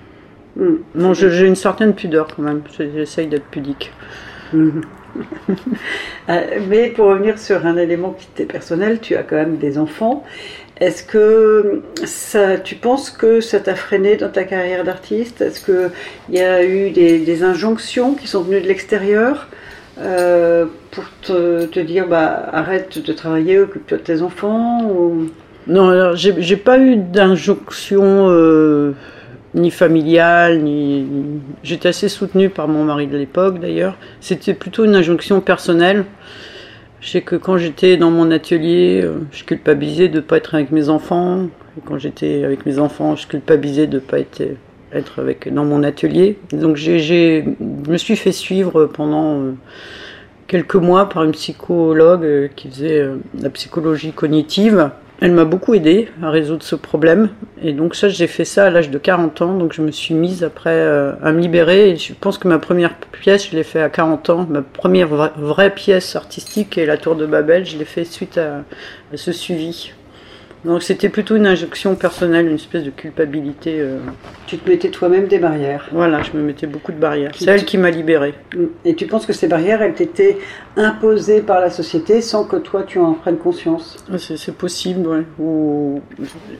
Hmm. 0.55 0.77
Non, 0.95 1.13
j'ai 1.13 1.45
une 1.45 1.55
certaine 1.55 1.93
pudeur 1.93 2.27
quand 2.35 2.41
même. 2.41 2.61
J'essaye 2.77 3.27
d'être 3.27 3.45
pudique. 3.45 3.91
Euh, 6.29 6.59
mais 6.69 6.91
pour 6.91 7.07
revenir 7.07 7.39
sur 7.39 7.65
un 7.65 7.75
élément 7.75 8.11
qui 8.11 8.27
t'est 8.27 8.45
personnel, 8.45 8.99
tu 8.99 9.15
as 9.15 9.23
quand 9.23 9.37
même 9.37 9.57
des 9.57 9.79
enfants. 9.79 10.23
Est-ce 10.79 11.03
que 11.03 11.81
tu 12.63 12.75
penses 12.75 13.09
que 13.09 13.41
ça 13.41 13.59
t'a 13.59 13.75
freiné 13.75 14.15
dans 14.15 14.29
ta 14.29 14.45
carrière 14.45 14.85
d'artiste? 14.85 15.41
Est-ce 15.41 15.63
qu'il 15.63 16.35
y 16.35 16.39
a 16.39 16.63
eu 16.63 16.91
des, 16.91 17.43
injonctions 17.43 18.13
qui 18.13 18.27
sont 18.27 18.43
venues 18.43 18.61
de 18.61 18.67
l'extérieur 18.67 19.47
euh, 19.99 20.65
pour 20.91 21.03
te, 21.21 21.79
dire 21.81 22.07
bah, 22.07 22.49
arrête 22.53 22.99
de 23.05 23.11
travailler, 23.11 23.59
occupe-toi 23.59 23.97
de 23.97 24.03
tes 24.03 24.21
enfants. 24.21 24.81
Non, 25.67 26.15
j'ai 26.15 26.57
pas 26.57 26.79
eu 26.79 26.95
d'injonction 26.95 28.29
euh, 28.29 28.93
ni 29.53 29.71
familiale, 29.71 30.61
ni. 30.61 31.05
J'étais 31.63 31.89
assez 31.89 32.07
soutenue 32.07 32.49
par 32.49 32.69
mon 32.69 32.85
mari 32.85 33.07
de 33.07 33.17
l'époque 33.17 33.59
d'ailleurs. 33.59 33.97
C'était 34.21 34.53
plutôt 34.53 34.85
une 34.85 34.95
injonction 34.95 35.41
personnelle. 35.41 36.05
Je 37.01 37.09
sais 37.09 37.21
que 37.21 37.35
quand 37.35 37.57
j'étais 37.57 37.95
dans 37.95 38.11
mon 38.11 38.29
atelier, 38.29 39.01
euh, 39.03 39.19
je 39.31 39.43
culpabilisais 39.45 40.09
de 40.09 40.17
ne 40.17 40.21
pas 40.21 40.37
être 40.37 40.55
avec 40.55 40.71
mes 40.71 40.89
enfants. 40.89 41.45
Et 41.77 41.81
quand 41.85 41.97
j'étais 41.97 42.43
avec 42.43 42.65
mes 42.65 42.77
enfants, 42.77 43.15
je 43.15 43.25
culpabilisais 43.27 43.87
de 43.87 43.95
ne 43.95 43.99
pas 43.99 44.19
être, 44.19 44.43
être 44.91 45.19
avec, 45.19 45.53
dans 45.53 45.63
mon 45.63 45.83
atelier. 45.83 46.37
Donc 46.51 46.75
j'ai, 46.75 46.99
je 46.99 47.91
me 47.91 47.97
suis 47.97 48.17
fait 48.17 48.33
suivre 48.33 48.85
pendant 48.85 49.39
euh, 49.39 49.51
quelques 50.47 50.75
mois 50.75 51.07
par 51.07 51.23
une 51.23 51.31
psychologue 51.31 52.25
euh, 52.25 52.47
qui 52.53 52.69
faisait 52.69 53.07
la 53.39 53.49
psychologie 53.49 54.11
cognitive. 54.11 54.91
Elle 55.21 55.33
m'a 55.33 55.43
beaucoup 55.43 55.73
aidé 55.73 56.07
à 56.23 56.29
résoudre 56.29 56.63
ce 56.63 56.75
problème. 56.75 57.29
Et 57.61 57.73
donc 57.73 57.95
ça, 57.95 58.07
j'ai 58.07 58.27
fait 58.27 58.45
ça 58.45 58.67
à 58.67 58.69
l'âge 58.69 58.89
de 58.89 58.97
40 58.97 59.41
ans. 59.41 59.53
Donc 59.57 59.73
je 59.73 59.81
me 59.81 59.91
suis 59.91 60.13
mise 60.13 60.43
après 60.43 60.69
euh, 60.69 61.11
à 61.21 61.31
me 61.33 61.41
libérer. 61.41 61.89
Et 61.89 61.97
je 61.97 62.13
pense 62.13 62.37
que 62.37 62.47
ma 62.47 62.57
première 62.57 62.95
pièce, 62.95 63.49
je 63.49 63.55
l'ai 63.55 63.63
fait 63.63 63.81
à 63.81 63.89
40 63.89 64.29
ans. 64.29 64.47
Ma 64.49 64.61
première 64.61 65.09
vraie 65.09 65.73
pièce 65.73 66.15
artistique 66.15 66.77
est 66.77 66.85
la 66.85 66.97
Tour 66.97 67.15
de 67.15 67.25
Babel. 67.25 67.65
Je 67.65 67.77
l'ai 67.77 67.85
fait 67.85 68.05
suite 68.05 68.37
à 68.37 68.63
ce 69.13 69.33
suivi. 69.33 69.91
Donc 70.65 70.83
c'était 70.83 71.07
plutôt 71.07 71.37
une 71.37 71.47
injection 71.47 71.95
personnelle, 71.95 72.47
une 72.47 72.55
espèce 72.55 72.83
de 72.83 72.89
culpabilité. 72.89 73.79
Euh. 73.79 73.99
Tu 74.45 74.57
te 74.57 74.69
mettais 74.69 74.89
toi-même 74.89 75.27
des 75.27 75.39
barrières. 75.39 75.87
Voilà, 75.93 76.21
je 76.21 76.37
me 76.37 76.43
mettais 76.43 76.67
beaucoup 76.67 76.91
de 76.91 76.97
barrières. 76.97 77.31
C'est 77.33 77.49
elle 77.49 77.63
qui 77.63 77.77
m'a 77.77 77.89
libérée. 77.91 78.33
Et 78.83 78.93
tu 78.95 79.05
penses 79.05 79.25
que 79.25 79.31
ces 79.31 79.47
barrières, 79.47 79.81
elles 79.81 79.93
t'étaient 79.93 80.37
imposées 80.75 81.41
par 81.41 81.61
la 81.61 81.69
société 81.69 82.21
sans 82.21 82.43
que 82.43 82.57
toi 82.57 82.83
tu 82.83 82.99
en 82.99 83.13
prennes 83.13 83.37
conscience? 83.37 83.97
C'est 84.17 84.55
possible, 84.55 85.07
ouais. 85.07 85.23
Ou 85.39 86.01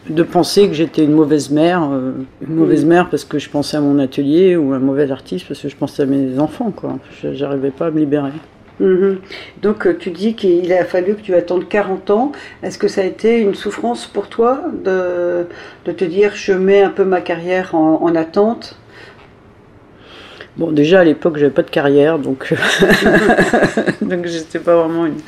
de 0.10 0.24
penser 0.24 0.68
que 0.68 0.74
j'étais 0.74 1.04
une 1.04 1.14
mauvaise 1.14 1.50
mère, 1.50 1.90
euh, 1.92 2.12
une 2.48 2.56
mauvaise 2.56 2.86
mm. 2.86 2.90
mère 2.90 3.10
parce 3.10 3.26
que 3.26 3.38
je 3.38 3.50
pensais 3.50 3.78
à 3.78 3.82
mon 3.82 4.00
atelier, 4.00 4.56
ou 4.56 4.72
un 4.74 4.80
mauvais 4.80 5.12
artiste 5.12 5.46
parce 5.48 5.62
que 5.62 5.68
je 5.68 5.76
pensais 5.76 6.04
à 6.04 6.06
mes 6.06 6.40
enfants, 6.40 6.72
quoi. 6.72 7.00
J'arrivais 7.34 7.72
pas 7.72 7.88
à 7.88 7.92
me 7.92 8.00
libérer. 8.00 8.32
Mhm. 8.80 9.20
Donc 9.62 9.86
euh, 9.86 9.96
tu 9.98 10.12
dis 10.12 10.36
qu'il 10.36 10.72
a 10.72 10.86
fallu 10.86 11.16
que 11.16 11.22
tu 11.22 11.36
attendes 11.36 11.68
40 11.68 12.10
ans. 12.12 12.32
Est-ce 12.64 12.78
que 12.78 12.88
ça 12.88 13.02
a 13.02 13.04
été 13.04 13.40
une 13.40 13.56
souffrance 13.56 14.08
pour 14.08 14.30
toi 14.30 14.62
de, 14.84 15.46
de 15.86 15.92
te 15.92 16.06
dire 16.06 16.32
je 16.36 16.54
mets 16.54 16.82
un 16.82 16.90
peu 16.90 17.04
ma 17.04 17.22
carrière 17.22 17.76
en, 17.76 18.02
en 18.02 18.16
attente? 18.16 18.78
Bon, 20.58 20.72
déjà 20.72 21.02
à 21.02 21.04
l'époque, 21.04 21.38
j'avais 21.38 21.52
pas 21.52 21.62
de 21.62 21.70
carrière, 21.70 22.20
donc 22.20 22.54
donc 24.02 24.26
j'étais 24.26 24.60
pas 24.60 24.76
vraiment 24.76 25.06
une 25.06 25.22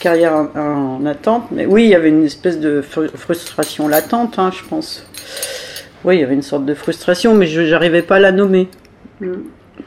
carrière 0.00 0.34
en, 0.34 1.00
en, 1.00 1.06
attente. 1.06 1.44
Mais 1.50 1.66
oui, 1.66 1.84
il 1.84 1.90
y 1.90 1.94
avait 1.94 2.10
une 2.10 2.24
espèce 2.24 2.60
de 2.60 2.80
frustration 2.82 3.88
latente, 3.88 4.38
hein, 4.38 4.52
je 4.56 4.62
pense. 4.68 5.04
Oui, 6.04 6.16
il 6.16 6.20
y 6.20 6.22
avait 6.22 6.34
une 6.34 6.42
sorte 6.42 6.64
de 6.64 6.74
frustration, 6.74 7.34
mais 7.34 7.46
je 7.46 7.60
n'arrivais 7.60 8.02
pas 8.02 8.16
à 8.16 8.20
la 8.20 8.30
nommer. 8.30 8.68
Mm. 9.20 9.32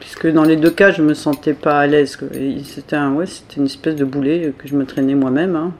Puisque 0.00 0.26
dans 0.26 0.44
les 0.44 0.56
deux 0.56 0.70
cas, 0.70 0.90
je 0.90 1.02
me 1.02 1.14
sentais 1.14 1.54
pas 1.54 1.78
à 1.78 1.86
l'aise. 1.86 2.18
C'était 2.64 2.96
un, 2.96 3.12
ouais, 3.12 3.26
c'était 3.26 3.56
une 3.56 3.66
espèce 3.66 3.96
de 3.96 4.04
boulet 4.04 4.52
que 4.56 4.68
je 4.68 4.74
me 4.74 4.84
traînais 4.84 5.14
moi-même. 5.14 5.56
Hein. 5.56 5.72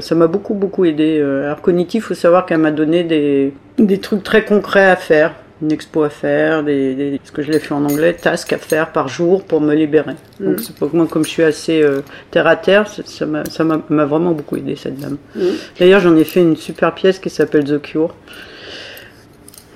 Ça 0.00 0.14
m'a 0.14 0.26
beaucoup, 0.26 0.54
beaucoup 0.54 0.84
aidé. 0.84 1.18
Euh, 1.18 1.44
alors, 1.44 1.62
cognitif, 1.62 2.04
il 2.04 2.06
faut 2.08 2.14
savoir 2.14 2.46
qu'elle 2.46 2.58
m'a 2.58 2.70
donné 2.70 3.02
des, 3.02 3.54
des 3.78 3.98
trucs 3.98 4.22
très 4.22 4.44
concrets 4.44 4.88
à 4.88 4.96
faire 4.96 5.34
une 5.62 5.72
expo 5.72 6.02
à 6.02 6.10
faire, 6.10 6.62
des, 6.62 7.20
ce 7.22 7.32
que 7.32 7.42
je 7.42 7.50
l'ai 7.50 7.58
fait 7.58 7.74
en 7.74 7.84
anglais, 7.84 8.14
tasks 8.14 8.52
à 8.52 8.58
faire 8.58 8.92
par 8.92 9.08
jour 9.08 9.44
pour 9.44 9.60
me 9.60 9.74
libérer. 9.74 10.14
Mm. 10.38 10.44
Donc 10.44 10.60
c'est 10.60 10.74
pour 10.74 10.94
moi, 10.94 11.06
comme 11.06 11.24
je 11.24 11.30
suis 11.30 11.42
assez 11.42 11.82
euh, 11.82 12.00
terre 12.30 12.46
à 12.46 12.56
terre, 12.56 12.86
ça 12.88 13.26
m'a 13.26 14.04
vraiment 14.04 14.32
beaucoup 14.32 14.56
aidé 14.56 14.76
cette 14.76 14.98
dame. 14.98 15.18
Mm. 15.36 15.40
D'ailleurs, 15.78 16.00
j'en 16.00 16.16
ai 16.16 16.24
fait 16.24 16.40
une 16.40 16.56
super 16.56 16.94
pièce 16.94 17.18
qui 17.18 17.30
s'appelle 17.30 17.64
The 17.64 17.80
Cure. 17.80 18.14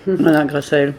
Voilà, 0.06 0.44
grâce 0.44 0.72
à 0.74 0.78
elle. 0.78 0.94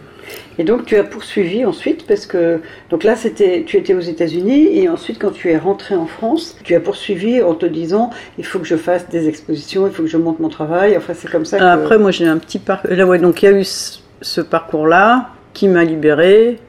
Et 0.58 0.64
donc 0.64 0.86
tu 0.86 0.96
as 0.96 1.04
poursuivi 1.04 1.66
ensuite 1.66 2.06
parce 2.08 2.26
que 2.26 2.62
donc 2.90 3.04
là 3.04 3.16
c'était 3.16 3.64
tu 3.66 3.78
étais 3.78 3.94
aux 3.94 4.00
États-Unis 4.00 4.78
et 4.78 4.90
ensuite 4.90 5.20
quand 5.20 5.32
tu 5.32 5.50
es 5.50 5.58
rentré 5.58 5.96
en 5.96 6.06
France, 6.06 6.58
tu 6.64 6.76
as 6.76 6.80
poursuivi 6.80 7.42
en 7.42 7.54
te 7.54 7.66
disant 7.66 8.10
il 8.38 8.46
faut 8.46 8.60
que 8.60 8.66
je 8.66 8.78
fasse 8.78 9.10
des 9.10 9.28
expositions, 9.28 9.88
il 9.88 9.94
faut 9.94 10.04
que 10.04 10.10
je 10.10 10.18
monte 10.18 10.40
mon 10.40 10.50
travail. 10.50 10.96
Enfin 10.98 11.14
c'est 11.16 11.30
comme 11.30 11.46
ça. 11.46 11.58
Que... 11.58 11.64
Après 11.64 11.98
moi 11.98 12.12
j'ai 12.12 12.26
un 12.26 12.38
petit 12.38 12.60
parc. 12.60 12.86
Là 12.90 13.06
ouais 13.06 13.20
donc 13.20 13.44
il 13.44 13.46
y 13.46 13.48
a 13.50 13.52
eu 13.52 13.66
ce 13.66 14.42
parcours-là 14.42 15.30
qui 15.54 15.68
m'a 15.68 15.84
libérée. 15.84 16.60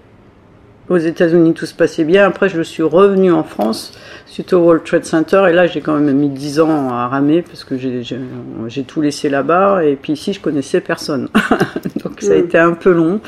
Aux 0.88 0.98
États-Unis, 0.98 1.52
tout 1.52 1.66
se 1.66 1.74
passait 1.74 2.04
bien. 2.04 2.24
Après, 2.24 2.48
je 2.48 2.62
suis 2.62 2.84
revenue 2.84 3.32
en 3.32 3.42
France 3.42 3.92
suite 4.26 4.52
au 4.52 4.60
World 4.60 4.84
Trade 4.84 5.04
Center. 5.04 5.46
Et 5.48 5.52
là, 5.52 5.66
j'ai 5.66 5.80
quand 5.80 5.98
même 5.98 6.16
mis 6.16 6.28
10 6.28 6.60
ans 6.60 6.90
à 6.90 7.08
ramer 7.08 7.42
parce 7.42 7.64
que 7.64 7.76
j'ai 7.76 8.82
tout 8.84 9.00
laissé 9.00 9.28
là-bas. 9.28 9.84
Et 9.84 9.96
puis 9.96 10.12
ici, 10.12 10.32
je 10.32 10.40
connaissais 10.40 10.80
personne. 10.80 11.28
Donc, 12.16 12.22
ça 12.22 12.32
a 12.32 12.36
mm. 12.36 12.44
été 12.44 12.58
un 12.58 12.72
peu 12.72 12.92
long. 12.92 13.20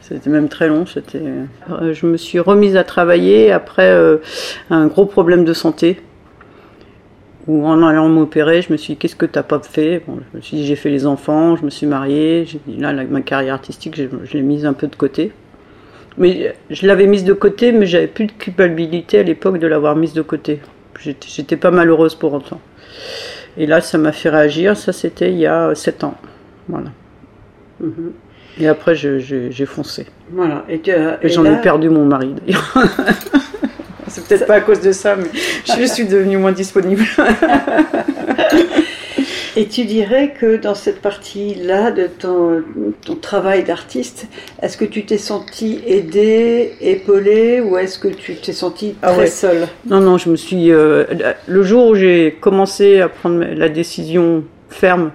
C'était 0.00 0.30
même 0.30 0.48
très 0.48 0.68
long. 0.68 0.84
Euh, 1.14 1.94
je 1.94 2.06
me 2.06 2.16
suis 2.16 2.38
remise 2.38 2.76
à 2.76 2.84
travailler 2.84 3.52
après 3.52 3.90
euh, 3.90 4.18
un 4.70 4.86
gros 4.86 5.06
problème 5.06 5.44
de 5.44 5.52
santé 5.52 6.00
ou 7.46 7.66
en 7.66 7.82
allant 7.82 8.08
m'opérer, 8.08 8.62
je 8.62 8.72
me 8.72 8.78
suis 8.78 8.94
dit, 8.94 8.98
qu'est-ce 8.98 9.16
que 9.16 9.26
tu 9.26 9.38
n'as 9.38 9.42
pas 9.42 9.60
fait? 9.60 10.02
Bon, 10.06 10.18
Je 10.32 10.38
me 10.38 10.42
suis 10.42 10.56
dit, 10.56 10.66
j'ai 10.66 10.76
fait 10.76 10.88
les 10.88 11.04
enfants, 11.04 11.56
je 11.56 11.64
me 11.64 11.70
suis 11.70 11.86
mariée, 11.86 12.46
là, 12.78 12.92
ma 12.92 13.20
carrière 13.20 13.54
artistique, 13.54 13.96
je, 13.96 14.32
l'ai 14.32 14.42
mise 14.42 14.64
un 14.64 14.72
peu 14.72 14.86
de 14.86 14.96
côté. 14.96 15.32
Mais 16.16 16.54
je 16.70 16.86
l'avais 16.86 17.06
mise 17.06 17.24
de 17.24 17.34
côté, 17.34 17.72
mais 17.72 17.84
j'avais 17.84 18.06
plus 18.06 18.26
de 18.26 18.32
culpabilité 18.32 19.18
à 19.18 19.22
l'époque 19.22 19.58
de 19.58 19.66
l'avoir 19.66 19.94
mise 19.94 20.14
de 20.14 20.22
côté. 20.22 20.60
J'étais 20.98 21.56
pas 21.56 21.70
malheureuse 21.70 22.14
pour 22.14 22.32
autant. 22.32 22.60
Et 23.58 23.66
là, 23.66 23.80
ça 23.80 23.98
m'a 23.98 24.12
fait 24.12 24.30
réagir, 24.30 24.76
ça 24.76 24.92
c'était 24.92 25.30
il 25.30 25.38
y 25.38 25.46
a 25.46 25.74
7 25.74 26.04
ans. 26.04 26.14
Voilà. 26.68 26.90
Mhm. 27.80 28.12
Et 28.60 28.68
après, 28.68 28.94
j'ai 28.94 29.66
foncé. 29.66 30.06
Voilà. 30.30 30.64
Et, 30.68 30.80
et 31.22 31.28
j'en 31.28 31.44
ai 31.44 31.60
perdu 31.60 31.88
mon 31.90 32.04
mari 32.04 32.34
d'ailleurs. 32.34 32.74
C'est 34.06 34.28
peut-être 34.28 34.46
pas 34.46 34.56
à 34.56 34.60
cause 34.60 34.80
de 34.80 34.92
ça, 34.92 35.16
mais 35.16 35.28
je 35.64 35.86
suis 35.86 36.06
devenue 36.06 36.36
moins 36.36 36.52
disponible. 36.52 37.02
Et 39.56 39.68
tu 39.68 39.84
dirais 39.84 40.34
que 40.38 40.56
dans 40.56 40.74
cette 40.74 41.00
partie-là 41.00 41.92
de 41.92 42.08
ton, 42.08 42.64
ton 43.04 43.14
travail 43.14 43.62
d'artiste, 43.62 44.26
est-ce 44.60 44.76
que 44.76 44.84
tu 44.84 45.04
t'es 45.04 45.18
senti 45.18 45.80
aidée, 45.86 46.72
épaulée, 46.80 47.60
ou 47.60 47.78
est-ce 47.78 48.00
que 48.00 48.08
tu 48.08 48.34
t'es 48.34 48.52
senti 48.52 48.96
ah 49.02 49.12
très 49.12 49.28
seule? 49.28 49.68
Non, 49.86 50.00
non, 50.00 50.18
je 50.18 50.28
me 50.30 50.36
suis. 50.36 50.72
Euh, 50.72 51.04
le 51.46 51.62
jour 51.62 51.86
où 51.86 51.94
j'ai 51.94 52.36
commencé 52.40 53.00
à 53.00 53.08
prendre 53.08 53.44
la 53.44 53.68
décision 53.68 54.42
ferme 54.70 55.12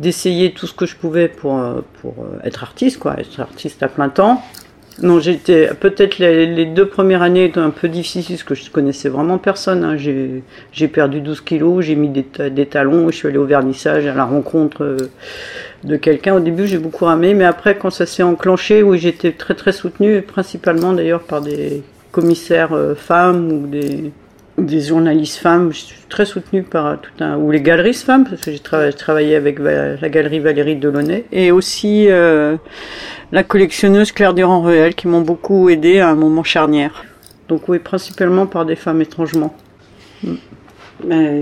d'essayer 0.00 0.52
tout 0.52 0.66
ce 0.66 0.74
que 0.74 0.86
je 0.86 0.96
pouvais 0.96 1.28
pour, 1.28 1.58
euh, 1.58 1.82
pour 2.00 2.14
euh, 2.18 2.38
être 2.42 2.62
artiste, 2.62 2.98
quoi, 2.98 3.20
être 3.20 3.38
artiste 3.38 3.82
à 3.82 3.88
plein 3.88 4.08
temps, 4.08 4.42
non, 5.02 5.18
j'étais 5.18 5.70
peut-être 5.80 6.18
les, 6.18 6.66
deux 6.66 6.86
premières 6.86 7.22
années 7.22 7.46
étaient 7.46 7.60
un 7.60 7.70
peu 7.70 7.88
difficiles 7.88 8.36
parce 8.36 8.42
que 8.42 8.54
je 8.54 8.70
connaissais 8.70 9.08
vraiment 9.08 9.38
personne. 9.38 9.82
Hein. 9.82 9.96
J'ai 9.96 10.88
perdu 10.88 11.22
12 11.22 11.40
kilos, 11.40 11.84
j'ai 11.86 11.94
mis 11.94 12.08
des, 12.10 12.50
des, 12.50 12.66
talons, 12.66 13.08
je 13.10 13.16
suis 13.16 13.28
allée 13.28 13.38
au 13.38 13.46
vernissage 13.46 14.04
à 14.06 14.12
la 14.12 14.24
rencontre 14.24 14.84
euh, 14.84 14.96
de 15.84 15.96
quelqu'un. 15.96 16.34
Au 16.34 16.40
début, 16.40 16.66
j'ai 16.66 16.76
beaucoup 16.76 17.06
ramé, 17.06 17.32
mais 17.32 17.44
après, 17.44 17.78
quand 17.78 17.88
ça 17.88 18.04
s'est 18.04 18.22
enclenché, 18.22 18.82
oui, 18.82 18.98
j'étais 18.98 19.32
très 19.32 19.54
très 19.54 19.72
soutenue, 19.72 20.20
principalement 20.20 20.92
d'ailleurs 20.92 21.22
par 21.22 21.40
des 21.40 21.82
commissaires 22.12 22.76
femmes 22.96 23.52
ou 23.52 23.66
des, 23.68 24.12
des 24.58 24.80
journalistes 24.80 25.38
femmes. 25.38 25.72
Je 25.72 25.78
suis 25.78 26.02
très 26.08 26.24
soutenue 26.24 26.62
par 26.62 27.00
tout 27.00 27.12
un 27.20 27.36
ou 27.36 27.50
les 27.50 27.60
galeristes 27.60 28.04
femmes 28.04 28.24
parce 28.28 28.42
que 28.42 28.52
j'ai 28.52 28.92
travaillé, 28.92 29.36
avec 29.36 29.58
la 29.58 30.08
galerie 30.08 30.40
Valérie 30.40 30.76
Delaunay 30.76 31.24
et 31.32 31.50
aussi 31.50 32.06
euh, 32.08 32.56
la 33.32 33.42
collectionneuse 33.42 34.12
Claire 34.12 34.34
Durand-Ruel 34.34 34.94
qui 34.94 35.08
m'ont 35.08 35.22
beaucoup 35.22 35.68
aidé 35.68 36.00
à 36.00 36.10
un 36.10 36.14
moment 36.14 36.44
charnière. 36.44 37.04
Donc 37.48 37.68
oui, 37.68 37.78
principalement 37.78 38.46
par 38.46 38.64
des 38.64 38.76
femmes 38.76 39.00
étrangement. 39.00 39.54
Mm. 40.22 40.34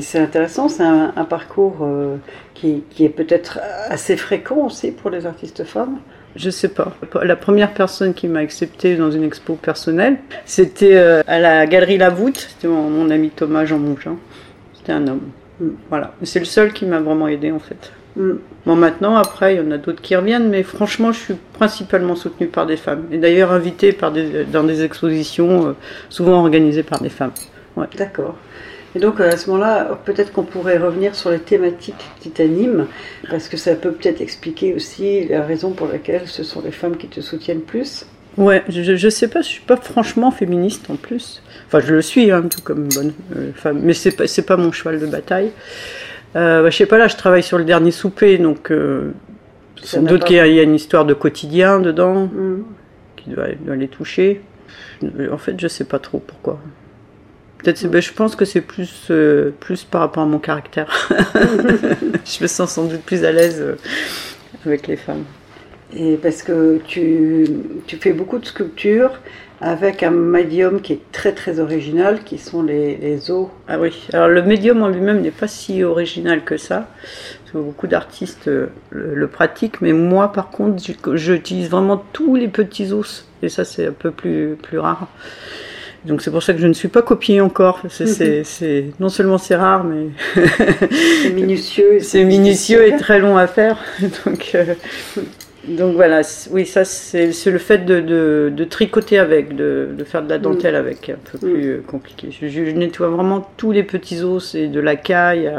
C'est 0.00 0.20
intéressant, 0.20 0.68
c'est 0.68 0.84
un, 0.84 1.24
parcours 1.28 1.78
euh, 1.82 2.16
qui, 2.54 2.84
qui, 2.90 3.04
est 3.04 3.08
peut-être 3.08 3.58
assez 3.88 4.16
fréquent 4.16 4.66
aussi 4.66 4.92
pour 4.92 5.10
les 5.10 5.26
artistes 5.26 5.64
femmes. 5.64 5.98
Je 6.36 6.50
sais 6.50 6.68
pas. 6.68 6.94
La 7.22 7.36
première 7.36 7.72
personne 7.72 8.14
qui 8.14 8.28
m'a 8.28 8.40
accepté 8.40 8.96
dans 8.96 9.10
une 9.10 9.24
expo 9.24 9.54
personnelle, 9.54 10.18
c'était 10.44 10.96
euh, 10.96 11.22
à 11.26 11.38
la 11.38 11.66
galerie 11.66 11.98
La 11.98 12.10
Voûte. 12.10 12.48
C'était 12.50 12.68
mon, 12.68 13.10
ami 13.10 13.30
Thomas 13.30 13.64
Jean 13.64 13.78
Mougin. 13.78 14.16
C'était 14.74 14.92
un 14.92 15.06
homme. 15.06 15.30
Mm. 15.60 15.68
Voilà. 15.88 16.14
C'est 16.22 16.38
le 16.38 16.44
seul 16.44 16.72
qui 16.72 16.86
m'a 16.86 17.00
vraiment 17.00 17.28
aidé 17.28 17.50
en 17.50 17.58
fait. 17.58 17.92
Mm. 18.16 18.32
Bon, 18.66 18.76
maintenant, 18.76 19.16
après, 19.16 19.54
il 19.54 19.58
y 19.58 19.66
en 19.66 19.70
a 19.70 19.78
d'autres 19.78 20.02
qui 20.02 20.14
reviennent, 20.14 20.48
mais 20.48 20.62
franchement, 20.62 21.12
je 21.12 21.18
suis 21.18 21.34
principalement 21.54 22.14
soutenue 22.14 22.48
par 22.48 22.66
des 22.66 22.76
femmes. 22.76 23.06
Et 23.10 23.18
d'ailleurs, 23.18 23.52
invitée 23.52 23.92
par 23.92 24.12
des, 24.12 24.44
dans 24.44 24.64
des 24.64 24.84
expositions, 24.84 25.68
euh, 25.68 25.72
souvent 26.08 26.40
organisées 26.40 26.82
par 26.82 27.00
des 27.00 27.08
femmes. 27.08 27.32
Ouais. 27.76 27.86
D'accord. 27.96 28.36
Et 28.94 28.98
donc 29.00 29.20
à 29.20 29.36
ce 29.36 29.50
moment-là, 29.50 29.98
peut-être 30.04 30.32
qu'on 30.32 30.44
pourrait 30.44 30.78
revenir 30.78 31.14
sur 31.14 31.30
les 31.30 31.38
thématiques 31.38 32.04
qui 32.20 32.30
t'animent, 32.30 32.86
parce 33.28 33.48
que 33.48 33.56
ça 33.56 33.74
peut 33.74 33.92
peut-être 33.92 34.20
expliquer 34.20 34.74
aussi 34.74 35.26
la 35.28 35.42
raison 35.42 35.72
pour 35.72 35.88
laquelle 35.88 36.26
ce 36.26 36.42
sont 36.42 36.62
les 36.62 36.70
femmes 36.70 36.96
qui 36.96 37.08
te 37.08 37.20
soutiennent 37.20 37.60
plus. 37.60 38.06
Ouais, 38.38 38.62
je, 38.68 38.94
je 38.94 39.08
sais 39.08 39.26
pas, 39.26 39.42
je 39.42 39.48
suis 39.48 39.62
pas 39.62 39.76
franchement 39.76 40.30
féministe 40.30 40.88
en 40.90 40.96
plus. 40.96 41.42
Enfin, 41.66 41.80
je 41.80 41.92
le 41.92 42.02
suis, 42.02 42.30
hein, 42.30 42.42
tout 42.42 42.62
comme 42.62 42.84
une 42.84 42.88
bonne 42.88 43.12
euh, 43.36 43.50
femme, 43.52 43.80
mais 43.82 43.94
c'est 43.94 44.12
pas, 44.12 44.24
pas 44.46 44.56
mon 44.56 44.70
cheval 44.70 45.00
de 45.00 45.06
bataille. 45.06 45.50
Euh, 46.36 46.62
bah, 46.62 46.70
je 46.70 46.76
sais 46.76 46.86
pas, 46.86 46.98
là, 46.98 47.08
je 47.08 47.16
travaille 47.16 47.42
sur 47.42 47.58
le 47.58 47.64
dernier 47.64 47.90
souper, 47.90 48.38
donc 48.38 48.70
euh, 48.70 49.12
sans 49.82 50.02
doute 50.02 50.24
qu'il 50.24 50.36
y, 50.36 50.40
a 50.40 50.62
une 50.62 50.74
histoire 50.74 51.04
de 51.04 51.14
quotidien 51.14 51.80
dedans 51.80 52.26
mm. 52.26 52.64
qui 53.16 53.30
doit, 53.30 53.48
doit, 53.60 53.76
les 53.76 53.88
toucher. 53.88 54.40
En 55.32 55.38
fait, 55.38 55.58
je 55.58 55.66
sais 55.66 55.84
pas 55.84 55.98
trop 55.98 56.18
pourquoi. 56.18 56.60
Peut-être, 57.58 57.84
ben, 57.88 58.00
je 58.00 58.12
pense 58.12 58.36
que 58.36 58.44
c'est 58.44 58.60
plus, 58.60 59.08
euh, 59.10 59.50
plus 59.58 59.84
par 59.84 60.02
rapport 60.02 60.22
à 60.22 60.26
mon 60.26 60.38
caractère. 60.38 60.86
je 61.10 62.42
me 62.42 62.46
sens 62.46 62.72
sans 62.72 62.84
doute 62.84 63.02
plus 63.02 63.24
à 63.24 63.32
l'aise 63.32 63.60
euh, 63.60 63.74
avec 64.64 64.86
les 64.86 64.96
femmes. 64.96 65.24
Et 65.96 66.16
parce 66.16 66.42
que 66.42 66.80
tu, 66.86 67.46
tu, 67.86 67.96
fais 67.96 68.12
beaucoup 68.12 68.38
de 68.38 68.44
sculptures 68.44 69.18
avec 69.60 70.02
un 70.02 70.10
médium 70.10 70.80
qui 70.80 70.92
est 70.92 71.00
très 71.12 71.32
très 71.32 71.58
original, 71.58 72.22
qui 72.24 72.38
sont 72.38 72.62
les, 72.62 72.96
les 72.96 73.30
os. 73.30 73.48
Ah 73.66 73.80
oui, 73.80 74.06
alors 74.12 74.28
le 74.28 74.42
médium 74.42 74.82
en 74.82 74.88
lui-même 74.88 75.20
n'est 75.20 75.30
pas 75.30 75.48
si 75.48 75.82
original 75.82 76.44
que 76.44 76.58
ça. 76.58 76.88
beaucoup 77.54 77.86
d'artistes 77.86 78.48
euh, 78.48 78.66
le, 78.90 79.14
le, 79.14 79.26
pratiquent, 79.26 79.80
mais 79.80 79.94
moi 79.94 80.30
par 80.30 80.50
contre, 80.50 80.82
j'utilise 81.14 81.70
vraiment 81.70 82.04
tous 82.12 82.36
les 82.36 82.48
petits 82.48 82.92
os. 82.92 83.26
Et 83.42 83.48
ça, 83.48 83.64
c'est 83.64 83.86
un 83.86 83.92
peu 83.92 84.10
plus, 84.10 84.56
plus 84.62 84.78
rare. 84.78 85.08
Donc 86.08 86.22
c'est 86.22 86.30
pour 86.30 86.42
ça 86.42 86.54
que 86.54 86.60
je 86.60 86.66
ne 86.66 86.72
suis 86.72 86.88
pas 86.88 87.02
copiée 87.02 87.40
encore. 87.40 87.82
C'est, 87.90 88.86
non 89.00 89.10
seulement 89.10 89.38
c'est 89.38 89.56
rare, 89.56 89.84
mais 89.84 90.06
c'est 91.22 91.30
minutieux. 91.30 91.98
c'est 92.00 92.24
minutieux 92.24 92.86
et 92.86 92.96
très 92.96 93.20
long 93.20 93.36
à 93.36 93.46
faire. 93.46 93.78
Donc, 94.24 94.52
euh, 94.54 94.74
donc 95.66 95.96
voilà, 95.96 96.22
oui, 96.50 96.64
ça 96.64 96.86
c'est, 96.86 97.26
le 97.26 97.58
fait 97.58 97.84
de, 97.84 98.00
de, 98.00 98.64
tricoter 98.64 99.18
avec, 99.18 99.54
de, 99.54 99.90
de, 99.92 100.04
faire 100.04 100.22
de 100.22 100.30
la 100.30 100.38
dentelle 100.38 100.72
mm. 100.72 100.76
avec, 100.78 101.10
un 101.10 101.18
peu 101.30 101.36
plus 101.36 101.76
mm. 101.76 101.82
compliqué. 101.82 102.28
Je, 102.30 102.60
nettoie 102.70 103.08
vraiment 103.08 103.46
tous 103.58 103.72
les 103.72 103.82
petits 103.82 104.22
os 104.22 104.54
et 104.54 104.68
de 104.68 104.80
la 104.80 104.96
caille. 104.96 105.52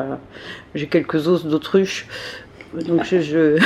J'ai 0.73 0.87
quelques 0.87 1.27
os 1.27 1.45
d'autruche. 1.45 2.07
Donc 2.73 3.03
je, 3.03 3.59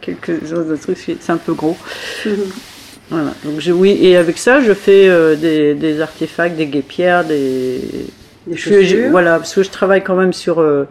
quelques 0.00 0.52
os 0.52 0.66
d'autruche, 0.66 1.10
c'est 1.20 1.30
un 1.30 1.36
peu 1.36 1.54
gros. 1.54 1.76
Mm-hmm. 2.24 2.67
Voilà. 3.10 3.32
Donc 3.44 3.60
je, 3.60 3.72
oui, 3.72 3.98
et 4.02 4.16
avec 4.16 4.36
ça, 4.38 4.60
je 4.60 4.72
fais 4.74 5.08
euh, 5.08 5.34
des, 5.34 5.74
des 5.74 6.00
artefacts, 6.00 6.56
des 6.56 6.66
guépières, 6.66 7.24
des. 7.24 7.80
Des 8.46 8.56
Je- 8.56 8.70
je- 8.70 8.80
chaussures. 8.82 9.10
voilà, 9.10 9.36
parce 9.38 9.54
que 9.54 9.62
je 9.62 9.70
travaille 9.70 10.02
quand 10.02 10.16
même 10.16 10.32
sur 10.32 10.60
euh, 10.60 10.84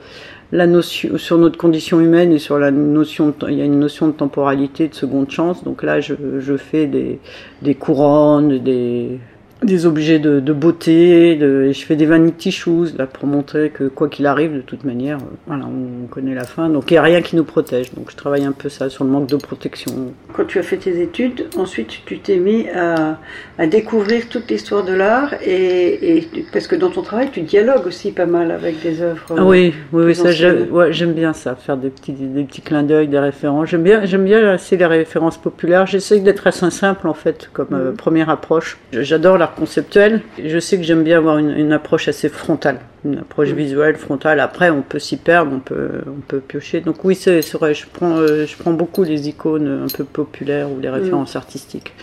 la 0.51 0.67
notion, 0.67 1.17
sur 1.17 1.37
notre 1.37 1.57
condition 1.57 1.99
humaine 1.99 2.31
et 2.31 2.39
sur 2.39 2.57
la 2.59 2.71
notion. 2.71 3.27
De, 3.29 3.33
il 3.49 3.57
y 3.57 3.61
a 3.61 3.65
une 3.65 3.79
notion 3.79 4.07
de 4.07 4.13
temporalité, 4.13 4.87
de 4.87 4.95
seconde 4.95 5.29
chance. 5.31 5.63
Donc 5.63 5.83
là, 5.83 5.99
je, 5.99 6.13
je 6.39 6.57
fais 6.57 6.85
des, 6.87 7.19
des 7.61 7.75
couronnes, 7.75 8.59
des 8.59 9.19
des 9.63 9.85
objets 9.87 10.19
de, 10.19 10.39
de 10.39 10.53
beauté, 10.53 11.35
de, 11.35 11.63
et 11.63 11.73
je 11.73 11.83
fais 11.85 11.95
des 11.95 12.05
vanity 12.05 12.51
shoes 12.51 12.89
là 12.97 13.07
pour 13.07 13.25
montrer 13.27 13.69
que 13.71 13.85
quoi 13.85 14.07
qu'il 14.07 14.25
arrive, 14.27 14.53
de 14.53 14.61
toute 14.61 14.83
manière, 14.83 15.17
euh, 15.17 15.35
voilà, 15.47 15.65
on 15.65 16.05
connaît 16.07 16.35
la 16.35 16.43
fin. 16.43 16.69
Donc 16.69 16.91
il 16.91 16.93
n'y 16.93 16.97
a 16.99 17.01
rien 17.01 17.21
qui 17.23 17.35
nous 17.35 17.43
protège. 17.43 17.91
Donc 17.93 18.11
je 18.11 18.15
travaille 18.15 18.45
un 18.45 18.51
peu 18.51 18.69
ça 18.69 18.89
sur 18.89 19.03
le 19.03 19.09
manque 19.09 19.27
de 19.27 19.35
protection. 19.35 19.91
Quand 20.33 20.45
tu 20.45 20.59
as 20.59 20.63
fait 20.63 20.77
tes 20.77 21.01
études, 21.01 21.47
ensuite 21.57 21.89
tu 22.05 22.19
t'es 22.19 22.37
mis 22.37 22.67
à, 22.69 23.17
à 23.57 23.65
découvrir 23.67 24.29
toute 24.29 24.49
l'histoire 24.51 24.83
de 24.85 24.93
l'art 24.93 25.33
et, 25.43 26.17
et- 26.17 26.27
parce 26.53 26.67
que 26.67 26.75
dans 26.75 26.91
ton 26.91 27.01
travail 27.01 27.29
tu 27.31 27.41
dialogues 27.41 27.87
aussi 27.87 28.11
pas 28.11 28.27
mal 28.27 28.51
avec 28.51 28.81
des 28.83 29.01
œuvres. 29.01 29.25
Ah 29.35 29.43
oui, 29.43 29.73
oui, 29.91 30.13
ça 30.13 30.31
j'aime 30.31 30.67
ouais, 30.71 30.91
bien 31.13 31.33
ça, 31.33 31.55
faire 31.55 31.77
des 31.77 31.89
petits, 31.89 32.11
des 32.13 32.43
petits 32.43 32.61
clins 32.61 32.83
d'œil, 32.83 33.07
des 33.07 33.17
références. 33.19 33.69
J'aime 33.69 33.83
bien, 33.83 34.05
j'aime 34.05 34.25
bien 34.25 34.47
assez 34.51 34.77
les 34.77 34.85
références 34.85 35.37
populaires. 35.37 35.87
J'essaie 35.87 36.19
d'être 36.19 36.45
assez 36.45 36.69
simple 36.69 37.07
en 37.07 37.13
fait 37.15 37.49
comme 37.53 37.67
euh, 37.73 37.89
Mhm. 37.91 37.95
première 37.97 38.29
approche. 38.29 38.77
J'adore 38.91 39.37
l'art 39.37 39.46
conceptuel. 39.55 40.21
Et 40.37 40.49
Je 40.49 40.59
sais 40.59 40.77
que 40.77 40.83
j'aime 40.83 41.03
bien 41.03 41.17
avoir 41.17 41.37
une, 41.37 41.51
une 41.51 41.73
approche 41.73 42.07
assez 42.07 42.29
frontale, 42.29 42.79
une 43.05 43.19
approche 43.19 43.49
Mhm. 43.49 43.55
visuelle 43.55 43.95
frontale. 43.95 44.39
Après, 44.39 44.69
on 44.69 44.81
peut 44.81 44.99
s'y 44.99 45.17
perdre, 45.17 45.51
on 45.55 45.59
peut, 45.59 45.89
on 46.07 46.21
peut 46.27 46.39
piocher. 46.39 46.81
Donc 46.81 47.03
oui, 47.05 47.15
c'est 47.15 47.41
vrai. 47.53 47.73
Je 47.73 47.85
prends, 47.91 48.17
euh, 48.17 48.45
je 48.45 48.55
prends 48.57 48.73
beaucoup 48.73 49.03
les 49.03 49.27
icônes 49.29 49.83
un 49.85 49.87
peu 49.95 50.03
populaires 50.03 50.69
ou 50.71 50.79
les 50.79 50.89
références 50.89 51.35
artistiques. 51.35 51.93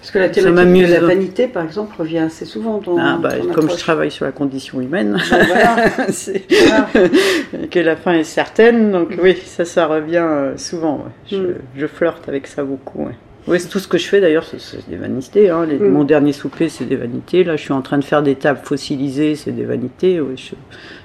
Parce 0.00 0.12
que 0.12 0.18
la 0.20 0.28
thématique 0.28 0.86
de 0.86 0.92
la 0.92 1.00
vanité, 1.00 1.48
par 1.48 1.64
exemple, 1.64 1.96
revient 1.98 2.18
assez 2.18 2.44
souvent 2.44 2.78
dans. 2.78 2.96
Ah, 2.96 3.18
bah, 3.20 3.30
comme 3.52 3.68
je 3.68 3.74
travaille 3.74 4.12
sur 4.12 4.24
la 4.24 4.30
condition 4.30 4.80
humaine. 4.80 5.18
Ben 5.30 5.44
voilà. 5.48 5.76
c'est- 6.12 6.44
Voilà. 6.68 7.08
que 7.70 7.78
la 7.80 7.96
fin 7.96 8.12
est 8.12 8.22
certaine. 8.22 8.92
Donc 8.92 9.14
oui, 9.20 9.36
ça, 9.44 9.64
ça 9.64 9.86
revient 9.86 10.18
euh, 10.24 10.56
souvent. 10.58 10.98
ouais. 10.98 11.10
Je, 11.32 11.36
Mm. 11.38 11.54
je 11.76 11.86
flirte 11.88 12.28
avec 12.28 12.46
ça 12.46 12.62
beaucoup. 12.62 13.06
Ouais. 13.06 13.16
Oui, 13.48 13.60
c'est 13.60 13.68
tout 13.68 13.78
ce 13.78 13.86
que 13.86 13.96
je 13.98 14.06
fais 14.08 14.20
d'ailleurs, 14.20 14.44
c'est- 14.44 14.88
des 14.88 14.96
vanités. 14.96 15.50
hein. 15.50 15.66
Les- 15.66 15.78
Mm. 15.78 15.88
Mon 15.88 16.04
dernier 16.04 16.32
souper, 16.32 16.68
c'est 16.68 16.84
des 16.84 16.96
vanités. 16.96 17.44
Là, 17.44 17.56
je 17.56 17.62
suis 17.62 17.72
en 17.72 17.82
train 17.82 17.98
de 17.98 18.04
faire 18.04 18.22
des 18.22 18.34
tables 18.34 18.60
fossilisées, 18.64 19.36
c'est 19.36 19.52
des 19.52 19.64
vanités. 19.64 20.20
Oui, 20.20 20.34
je, 20.36 20.54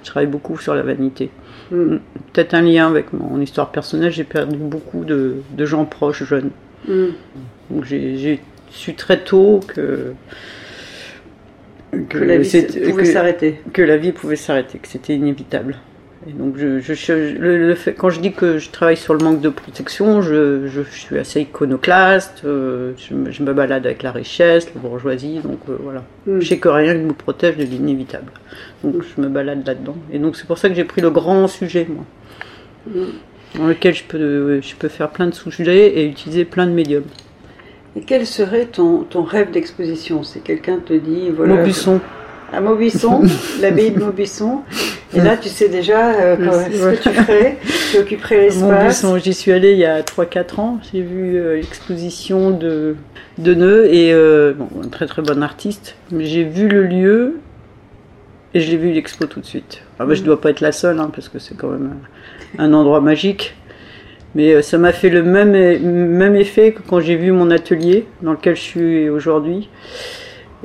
je 0.04 0.10
travaille 0.10 0.28
beaucoup 0.30 0.58
sur 0.58 0.74
la 0.74 0.82
vanité. 0.82 1.30
Mm. 1.72 1.98
Peut-être 2.34 2.54
un 2.56 2.62
lien 2.64 2.88
avec 2.88 3.14
mon 3.14 3.40
histoire 3.40 3.72
personnelle. 3.72 4.12
J'ai 4.12 4.24
perdu 4.24 4.58
beaucoup 4.58 5.06
de, 5.06 5.36
de 5.56 5.66
gens 5.66 5.86
proches, 5.86 6.24
jeunes. 6.24 6.50
Mm. 6.88 7.06
Donc 7.70 7.86
j'ai 7.86 8.40
su 8.72 8.96
très 8.96 9.20
tôt 9.20 9.60
que 9.68 10.14
Que 12.10 12.18
la 12.18 12.38
vie 12.38 12.64
pouvait 12.90 13.06
s'arrêter. 13.06 13.62
que 13.74 13.82
la 13.82 13.98
vie 13.98 14.14
pouvait 14.14 14.36
s'arrêter, 14.38 14.80
que 14.80 14.88
c'était 14.88 15.14
inévitable. 15.16 15.78
Et 16.28 16.34
donc, 16.34 16.56
je, 16.56 16.80
je- 16.80 16.94
je- 16.94 17.14
le, 17.38 17.68
le 17.68 17.74
fait, 17.76 17.94
quand 17.94 18.12
je 18.12 18.20
dis 18.20 18.32
que 18.32 18.60
je 18.60 18.70
travaille 18.70 18.96
sur 18.98 19.16
le 19.16 19.24
manque 19.24 19.42
de 19.42 19.50
protection, 19.50 20.22
je, 20.22 20.68
suis 20.92 21.18
assez 21.18 21.42
iconoclaste, 21.42 22.44
euh, 22.46 22.92
je, 22.98 23.16
me- 23.44 23.54
balade 23.54 23.86
avec 23.88 24.04
la 24.04 24.12
richesse, 24.12 24.68
la 24.76 24.80
bourgeoisie, 24.82 25.40
donc 25.40 25.58
euh, 25.70 25.78
voilà. 25.82 26.04
Mm. 26.28 26.40
Je 26.40 26.48
sais 26.48 26.60
que 26.60 26.70
rien 26.70 26.94
ne 26.94 27.00
nous 27.08 27.14
protège 27.14 27.58
de 27.58 27.64
l'inévitable. 27.64 28.32
Donc, 28.84 28.98
je 29.02 29.20
me 29.22 29.30
balade 29.30 29.66
là-dedans. 29.66 29.96
Et 30.14 30.20
donc, 30.20 30.36
c'est 30.36 30.46
pour 30.46 30.60
ça 30.60 30.70
que 30.70 30.76
j'ai 30.76 30.84
pris 30.84 31.02
le 31.02 31.10
grand 31.10 31.48
sujet, 31.48 31.88
moi, 31.90 32.06
Mm. 32.88 33.58
dans 33.60 33.68
lequel 33.68 33.96
je 33.96 34.04
peux, 34.04 34.62
je 34.62 34.76
peux 34.76 34.88
faire 34.90 35.10
plein 35.10 35.26
de 35.28 35.34
sous-sujets 35.34 36.00
et 36.00 36.06
utiliser 36.08 36.46
plein 36.46 36.68
de 36.68 36.72
médiums. 36.72 37.04
Et 37.96 38.02
quel 38.02 38.26
serait 38.28 38.66
ton, 38.68 39.00
ton 39.04 39.24
rêve 39.24 39.52
d'exposition? 39.52 40.22
Si 40.24 40.40
quelqu'un 40.42 40.78
te 40.80 40.94
dit 40.94 41.30
voilà. 41.36 41.56
Maubuisson. 41.56 42.00
À 42.54 42.60
Maubusson, 42.62 43.24
l'abbaye 43.62 43.92
de 43.92 44.00
Maubusson. 44.00 44.60
Et 45.14 45.20
là, 45.20 45.36
tu 45.38 45.50
sais 45.50 45.68
déjà 45.70 46.14
euh, 46.14 46.38
quand- 46.38 46.52
sais, 46.54 46.72
ce 46.72 46.86
ouais. 46.86 46.96
que 46.96 47.04
tu 47.04 47.10
ferais. 47.16 47.58
Tu 47.92 47.98
occuperais 47.98 48.42
l'espace. 48.42 49.06
J'y 49.24 49.34
suis 49.34 49.52
allée 49.52 49.72
il 49.74 49.78
y 49.80 49.86
a 49.86 50.02
3-4 50.02 50.60
ans. 50.60 50.80
J'ai 50.92 51.02
vu 51.02 51.36
euh, 51.38 51.56
l'exposition 51.56 52.52
de, 52.52 52.96
de 53.38 53.54
Neu 53.54 53.94
et 53.94 54.14
euh, 54.14 54.54
bon, 54.54 54.68
un 54.84 54.88
très 54.88 55.08
très 55.08 55.22
bon 55.22 55.44
artiste. 55.44 55.96
Mais 56.12 56.26
j'ai 56.26 56.44
vu 56.44 56.68
le 56.70 56.84
lieu 56.84 57.40
et 58.54 58.62
je 58.62 58.72
l'ai 58.72 58.78
vu 58.78 58.92
l'expo 58.92 59.26
tout 59.26 59.40
de 59.42 59.46
suite. 59.46 59.82
Ah 60.00 60.06
bah, 60.06 60.14
Je 60.14 60.22
Mhm. 60.22 60.26
dois 60.28 60.42
pas 60.42 60.50
être 60.52 60.62
la 60.62 60.72
seule 60.72 61.00
hein, 61.00 61.12
parce 61.14 61.28
que 61.30 61.40
c'est 61.40 61.56
quand 61.58 61.70
même 61.70 61.92
un, 62.58 62.64
un 62.66 62.74
endroit 62.74 63.02
magique. 63.02 63.56
Mais 64.34 64.54
euh, 64.54 64.62
ça 64.62 64.78
m'a 64.78 64.94
fait 64.94 65.10
le 65.10 65.24
même, 65.24 65.52
même 65.52 66.38
effet 66.38 66.72
que 66.72 66.80
quand 66.88 67.02
j'ai 67.02 67.18
vu 67.18 67.34
mon 67.34 67.52
atelier 67.52 68.06
dans 68.22 68.32
lequel 68.32 68.56
je 68.56 68.62
suis 68.62 69.10
aujourd'hui. 69.10 69.68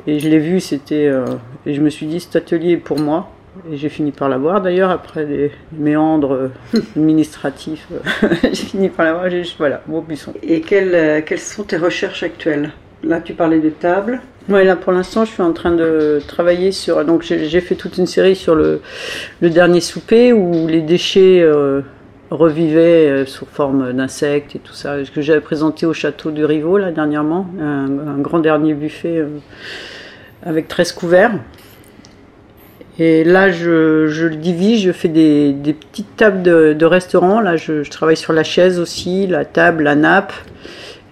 Et 0.05 0.19
je 0.19 0.29
l'ai 0.29 0.39
vu, 0.39 0.61
c'était. 0.61 1.07
euh, 1.07 1.25
et 1.65 1.73
je 1.73 1.81
me 1.81 1.89
suis 1.89 2.05
dit, 2.05 2.21
cet 2.21 2.37
atelier 2.37 2.71
est 2.73 2.77
pour 2.77 2.97
moi. 2.97 3.29
Et 3.71 3.77
j'ai 3.77 3.89
fini 3.89 4.11
par 4.11 4.29
l'avoir 4.29 4.61
d'ailleurs, 4.61 4.89
après 4.91 5.25
des 5.25 5.51
méandres 5.71 6.33
euh, 6.33 6.51
administratifs. 6.95 7.87
euh, 7.91 8.27
j'ai 8.43 8.53
fini 8.55 8.89
par 8.89 9.05
l'avoir. 9.05 9.29
J'ai- 9.29 9.43
Voilà, 9.57 9.81
Maubuisson. 9.87 10.33
Et 10.43 10.61
quelles, 10.61 10.93
euh, 10.95 11.21
quelles 11.25 11.39
sont 11.39 11.63
tes 11.63 11.77
recherches 11.77 12.23
actuelles? 12.23 12.71
Là, 13.03 13.21
tu 13.21 13.33
parlais 13.33 13.59
de 13.59 13.69
table. 13.69 14.21
Ouais, 14.49 14.63
là 14.63 14.75
pour 14.75 14.91
l'instant, 14.93 15.25
je 15.25 15.31
suis 15.31 15.43
en 15.43 15.53
train 15.53 15.71
de 15.71 16.19
travailler 16.27 16.71
sur. 16.71 17.03
Donc 17.05 17.21
j'ai 17.21 17.45
j'ai 17.47 17.61
fait 17.61 17.75
toute 17.75 17.97
une 17.97 18.07
série 18.07 18.35
sur 18.35 18.55
le, 18.55 18.81
le 19.41 19.49
dernier 19.49 19.81
souper 19.81 20.31
où 20.33 20.67
les 20.67 20.81
déchets 20.81 21.41
euh, 21.41 21.81
revivaient 22.31 23.09
euh, 23.09 23.25
sous 23.25 23.45
forme 23.45 23.91
d'insectes 23.93 24.55
et 24.55 24.59
tout 24.59 24.73
ça. 24.73 25.03
Ce 25.03 25.11
que 25.11 25.21
j'avais 25.21 25.41
présenté 25.41 25.85
au 25.85 25.93
château 25.93 26.31
du 26.31 26.43
Rivaux 26.45 26.77
là 26.77 26.91
dernièrement, 26.91 27.45
un, 27.61 27.87
un 28.07 28.17
grand 28.19 28.39
dernier 28.39 28.73
buffet 28.73 29.17
euh, 29.17 29.27
avec 30.43 30.67
13 30.67 30.93
couverts. 30.93 31.31
Et 32.99 33.23
là, 33.23 33.51
je, 33.51 34.25
le 34.25 34.35
divise, 34.35 34.81
je 34.81 34.91
fais 34.91 35.07
des, 35.07 35.55
petites 35.73 36.15
tables 36.15 36.41
de, 36.41 36.85
restaurant. 36.85 37.39
Là, 37.41 37.55
je, 37.55 37.87
travaille 37.89 38.17
sur 38.17 38.33
la 38.33 38.43
chaise 38.43 38.79
aussi, 38.79 39.27
la 39.27 39.45
table, 39.45 39.83
la 39.83 39.95
nappe. 39.95 40.33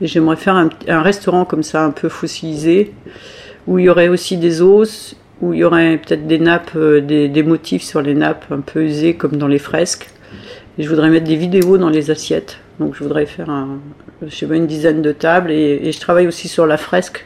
Et 0.01 0.07
j'aimerais 0.07 0.35
faire 0.35 0.55
un, 0.55 0.69
un 0.87 1.01
restaurant 1.01 1.45
comme 1.45 1.63
ça, 1.63 1.83
un 1.83 1.91
peu 1.91 2.09
fossilisé, 2.09 2.91
où 3.67 3.79
il 3.79 3.85
y 3.85 3.89
aurait 3.89 4.07
aussi 4.07 4.37
des 4.37 4.61
os, 4.61 5.15
où 5.41 5.53
il 5.53 5.59
y 5.59 5.63
aurait 5.63 5.97
peut-être 5.97 6.27
des 6.27 6.39
nappes, 6.39 6.71
euh, 6.75 7.01
des, 7.01 7.43
motifs 7.43 7.83
sur 7.83 8.01
les 8.01 8.15
nappes 8.15 8.45
un 8.51 8.61
peu 8.61 8.83
usés 8.83 9.15
comme 9.15 9.37
dans 9.37 9.47
les 9.47 9.59
fresques. 9.59 10.09
Et 10.77 10.83
je 10.83 10.89
voudrais 10.89 11.09
mettre 11.09 11.27
des 11.27 11.35
vidéos 11.35 11.77
dans 11.77 11.89
les 11.89 12.11
assiettes. 12.11 12.57
Donc 12.79 12.95
je 12.95 13.03
voudrais 13.03 13.25
faire 13.25 13.49
un, 13.49 13.79
je 14.25 14.35
sais 14.35 14.47
pas, 14.47 14.55
une 14.55 14.67
dizaine 14.67 15.01
de 15.01 15.11
tables. 15.11 15.51
Et 15.51 15.91
je 15.91 15.99
travaille 15.99 16.27
aussi 16.27 16.47
sur 16.47 16.65
la 16.65 16.77
fresque. 16.77 17.25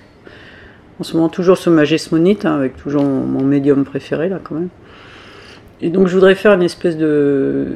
En 1.00 1.04
ce 1.04 1.16
moment, 1.16 1.30
toujours 1.30 1.58
sur 1.58 1.72
ma 1.72 1.86
gesmonite, 1.86 2.46
hein, 2.46 2.56
avec 2.56 2.76
toujours 2.76 3.04
mon, 3.04 3.22
mon 3.26 3.44
médium 3.44 3.86
préféré, 3.86 4.28
là, 4.28 4.40
quand 4.44 4.56
même. 4.56 4.70
Et 5.82 5.90
donc, 5.90 6.08
je 6.08 6.14
voudrais 6.14 6.36
faire 6.36 6.54
une 6.54 6.64
espèce 6.64 6.98
de. 6.98 7.68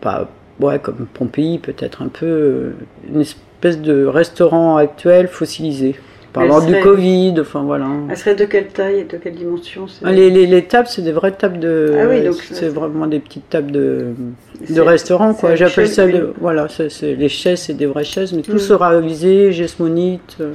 Pas, 0.00 0.28
ouais, 0.60 0.78
comme 0.80 1.06
Pompéi, 1.14 1.58
peut-être 1.58 2.02
un 2.02 2.08
peu. 2.08 2.26
euh, 2.26 2.70
Une 3.12 3.20
espèce 3.20 3.80
de 3.80 4.04
restaurant 4.04 4.76
actuel 4.76 5.28
fossilisé. 5.28 5.94
Parlant 6.32 6.60
Elle 6.60 6.66
du 6.66 6.72
serait- 6.72 6.82
Covid, 6.82 7.34
enfin 7.40 7.62
voilà. 7.62 7.86
Elle 8.10 8.16
serait 8.16 8.34
de 8.34 8.44
quelle 8.44 8.66
taille 8.66 8.98
et 9.00 9.04
de 9.04 9.16
quelle 9.16 9.34
dimension 9.34 9.86
Ah, 10.04 10.12
Les, 10.12 10.28
les, 10.30 10.46
les 10.46 10.64
tables, 10.64 10.86
c'est 10.88 11.00
des 11.02 11.12
vraies 11.12 11.32
tables 11.32 11.58
de. 11.58 11.94
Ah 11.98 12.06
oui, 12.08 12.22
donc, 12.22 12.34
c'est 12.50 12.68
vraiment 12.68 13.06
des 13.06 13.18
petites 13.20 13.48
tables 13.48 13.70
de, 13.70 14.08
de 14.68 14.80
restaurant, 14.80 15.32
quoi. 15.32 15.54
J'appelle 15.54 15.88
ça. 15.88 16.06
de- 16.06 16.34
voilà, 16.40 16.66
c'est- 16.68 17.14
les 17.14 17.28
chaises, 17.28 17.60
c'est 17.60 17.72
des 17.74 17.86
vraies 17.86 18.04
chaises, 18.04 18.32
mais 18.34 18.42
tout 18.42 18.54
Mm. 18.56 18.58
sera 18.58 19.00
visé, 19.00 19.52
gesmonite, 19.52 20.36
euh, 20.40 20.52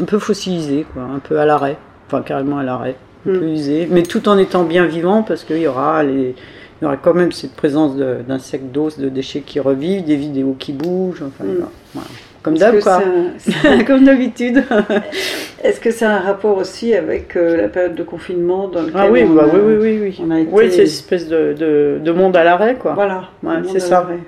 un 0.00 0.04
peu 0.04 0.18
fossilisé, 0.18 0.86
quoi, 0.92 1.02
un 1.02 1.18
peu 1.18 1.38
à 1.38 1.44
l'arrêt. 1.46 1.76
Enfin, 2.06 2.22
carrément 2.22 2.58
à 2.58 2.62
l'arrêt, 2.62 2.96
un 3.26 3.30
Mm. 3.30 3.38
peu 3.38 3.44
usé, 3.48 3.88
mais 3.90 4.02
tout 4.02 4.28
en 4.28 4.36
étant 4.38 4.64
bien 4.64 4.84
vivant, 4.86 5.22
parce 5.22 5.44
qu'il 5.44 5.58
y 5.58 5.66
aura 5.66 6.02
les. 6.02 6.34
Il 6.80 6.84
y 6.84 6.86
aura 6.86 6.96
quand 6.96 7.14
même 7.14 7.30
cette 7.30 7.54
présence 7.54 7.96
d'insectes 7.96 8.72
d'os, 8.72 8.98
de 8.98 9.08
déchets 9.08 9.42
qui 9.42 9.60
revivent, 9.60 10.04
des 10.04 10.16
vidéos 10.16 10.56
qui 10.58 10.72
bougent, 10.72 11.22
enfin, 11.22 11.44
Mm. 11.44 11.66
voilà. 11.94 12.08
Comme 12.42 12.58
d'hab, 12.58 12.80
quoi. 12.80 13.00
c'est 13.38 13.68
un- 13.68 13.84
Comme 13.84 14.04
d'habitude. 14.04 14.64
Est-ce 15.62 15.78
que 15.78 16.04
a 16.04 16.10
un 16.16 16.18
rapport 16.18 16.56
aussi 16.58 16.92
avec 16.92 17.36
euh, 17.36 17.56
la 17.56 17.68
période 17.68 17.94
de 17.94 18.02
confinement 18.02 18.66
dans 18.66 18.80
lequel 18.82 18.96
Ah 18.96 19.08
oui, 19.08 19.22
on 19.24 19.34
bah 19.34 19.44
a- 19.44 19.54
oui, 19.54 19.60
oui, 19.64 19.76
oui, 19.80 19.98
oui. 20.02 20.20
on 20.26 20.30
a 20.32 20.40
été- 20.40 20.50
Oui, 20.52 20.64
c'est 20.70 20.78
une 20.78 20.82
espèce 20.82 21.28
de, 21.28 21.54
de, 21.56 22.00
de 22.04 22.12
monde 22.12 22.36
à 22.36 22.42
l'arrêt, 22.42 22.74
quoi. 22.74 22.94
Voilà, 22.94 23.28
Ouais, 23.44 23.54
c'est 23.70 23.78
ça. 23.78 24.00
l'arrêt. 24.00 24.18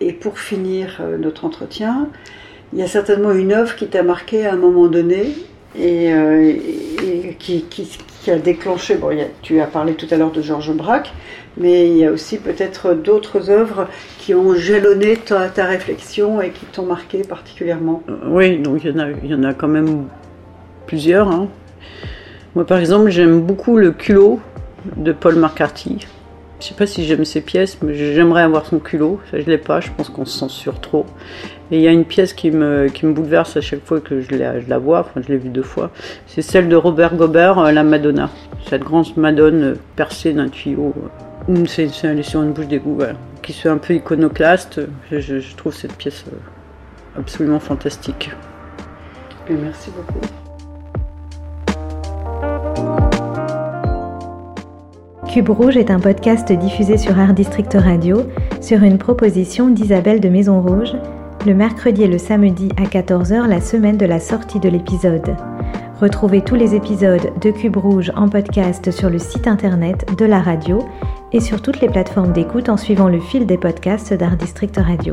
Et 0.00 0.12
pour 0.12 0.38
finir 0.38 0.98
euh, 1.00 1.18
notre 1.18 1.44
entretien, 1.44 2.06
il 2.72 2.78
y 2.78 2.82
a 2.82 2.86
certainement 2.86 3.32
une 3.32 3.52
œuvre 3.52 3.74
qui 3.76 3.86
t'a 3.86 4.02
marqué 4.02 4.46
à 4.46 4.52
un 4.52 4.56
moment 4.56 4.86
donné 4.88 5.34
et, 5.78 6.12
euh, 6.12 6.52
qui, 7.38 7.64
a 8.28 8.36
déclenché. 8.36 8.96
Bon, 8.96 9.08
tu 9.40 9.60
as 9.60 9.66
parlé 9.66 9.94
tout 9.94 10.06
à 10.10 10.16
l'heure 10.16 10.32
de 10.32 10.42
Georges 10.42 10.74
Braque, 10.74 11.12
mais 11.56 11.88
il 11.88 11.96
y 11.96 12.04
a 12.04 12.10
aussi 12.12 12.36
peut-être 12.36 12.92
d'autres 12.92 13.48
œuvres 13.48 13.88
qui 14.18 14.34
ont 14.34 14.54
jalonné 14.54 15.16
ta, 15.16 15.48
réflexion 15.64 16.42
et 16.42 16.50
qui 16.50 16.66
t'ont 16.66 16.84
marqué 16.84 17.22
particulièrement. 17.22 18.02
Euh, 18.08 18.16
Oui, 18.26 18.58
donc 18.58 18.84
il 18.84 18.90
y 18.90 18.94
en 18.94 18.98
a, 18.98 19.10
y 19.10 19.34
en 19.34 19.44
a 19.44 19.54
quand 19.54 19.68
même 19.68 20.04
plusieurs. 20.86 21.28
hein. 21.28 21.48
Moi, 22.54 22.66
par 22.66 22.78
exemple, 22.78 23.10
j'aime 23.10 23.40
beaucoup 23.40 23.78
le 23.78 23.92
culot 23.92 24.40
de 24.96 25.12
Paul 25.12 25.36
McCarthy. 25.36 26.06
Je 26.60 26.66
sais 26.66 26.74
pas 26.74 26.86
si 26.86 27.04
j'aime 27.04 27.24
ces 27.24 27.40
pièces, 27.40 27.78
mais 27.82 27.94
j'aimerais 27.94 28.42
avoir 28.42 28.66
son 28.66 28.80
culot. 28.80 29.20
Ça, 29.30 29.40
je 29.40 29.46
l'ai 29.46 29.58
pas. 29.58 29.80
Je 29.80 29.90
pense 29.96 30.08
qu'on 30.08 30.24
se 30.24 30.36
censure 30.36 30.80
trop. 30.80 31.06
Et 31.70 31.76
il 31.76 31.82
y 31.82 31.86
a 31.86 31.92
une 31.92 32.04
pièce 32.04 32.32
qui 32.32 32.50
me, 32.50 32.88
bouleverse 33.02 33.56
à 33.56 33.60
chaque 33.60 33.84
fois 33.84 34.00
que 34.00 34.20
je 34.20 34.34
la, 34.34 34.78
vois. 34.78 35.00
Enfin, 35.00 35.20
je 35.24 35.28
l'ai 35.32 35.38
vue 35.38 35.50
deux 35.50 35.62
fois. 35.62 35.90
C'est 36.26 36.42
celle 36.42 36.68
de 36.68 36.74
Robert 36.74 37.14
Gobert, 37.14 37.58
euh, 37.58 37.70
la 37.70 37.84
Madonna. 37.84 38.30
Cette 38.68 38.82
grande 38.82 39.16
Madone 39.16 39.62
euh, 39.62 39.74
percée 39.94 40.32
d'un 40.32 40.48
tuyau. 40.48 40.94
C'est 41.66 41.88
c'est 41.88 42.22
sur 42.22 42.42
une 42.42 42.52
bouche 42.52 42.66
d'égout. 42.66 42.98
Qui 43.42 43.52
soit 43.52 43.70
un 43.70 43.78
peu 43.78 43.94
iconoclaste. 43.94 44.80
Je, 45.12 45.56
trouve 45.56 45.74
cette 45.74 45.94
pièce 45.94 46.24
euh, 46.32 47.20
absolument 47.20 47.60
fantastique. 47.60 48.30
Merci 49.48 49.90
beaucoup. 49.90 50.26
Cube 55.28 55.50
Rouge 55.50 55.76
est 55.76 55.90
un 55.90 56.00
podcast 56.00 56.50
diffusé 56.52 56.96
sur 56.96 57.18
Art 57.18 57.34
District 57.34 57.72
Radio 57.74 58.22
sur 58.60 58.82
une 58.82 58.98
proposition 58.98 59.68
d'Isabelle 59.68 60.20
de 60.20 60.28
Maison 60.28 60.60
Rouge 60.62 60.94
le 61.46 61.54
mercredi 61.54 62.02
et 62.02 62.08
le 62.08 62.18
samedi 62.18 62.70
à 62.76 62.84
14h 62.84 63.46
la 63.46 63.60
semaine 63.60 63.96
de 63.96 64.06
la 64.06 64.20
sortie 64.20 64.58
de 64.58 64.68
l'épisode. 64.68 65.36
Retrouvez 66.00 66.42
tous 66.42 66.54
les 66.54 66.74
épisodes 66.74 67.32
de 67.40 67.50
Cube 67.50 67.76
Rouge 67.76 68.12
en 68.16 68.28
podcast 68.28 68.90
sur 68.90 69.10
le 69.10 69.18
site 69.18 69.46
internet 69.46 70.06
de 70.18 70.24
la 70.24 70.40
radio 70.40 70.80
et 71.32 71.40
sur 71.40 71.62
toutes 71.62 71.80
les 71.80 71.88
plateformes 71.88 72.32
d'écoute 72.32 72.68
en 72.68 72.76
suivant 72.76 73.08
le 73.08 73.20
fil 73.20 73.46
des 73.46 73.58
podcasts 73.58 74.14
d'Art 74.14 74.36
District 74.36 74.76
Radio. 74.76 75.12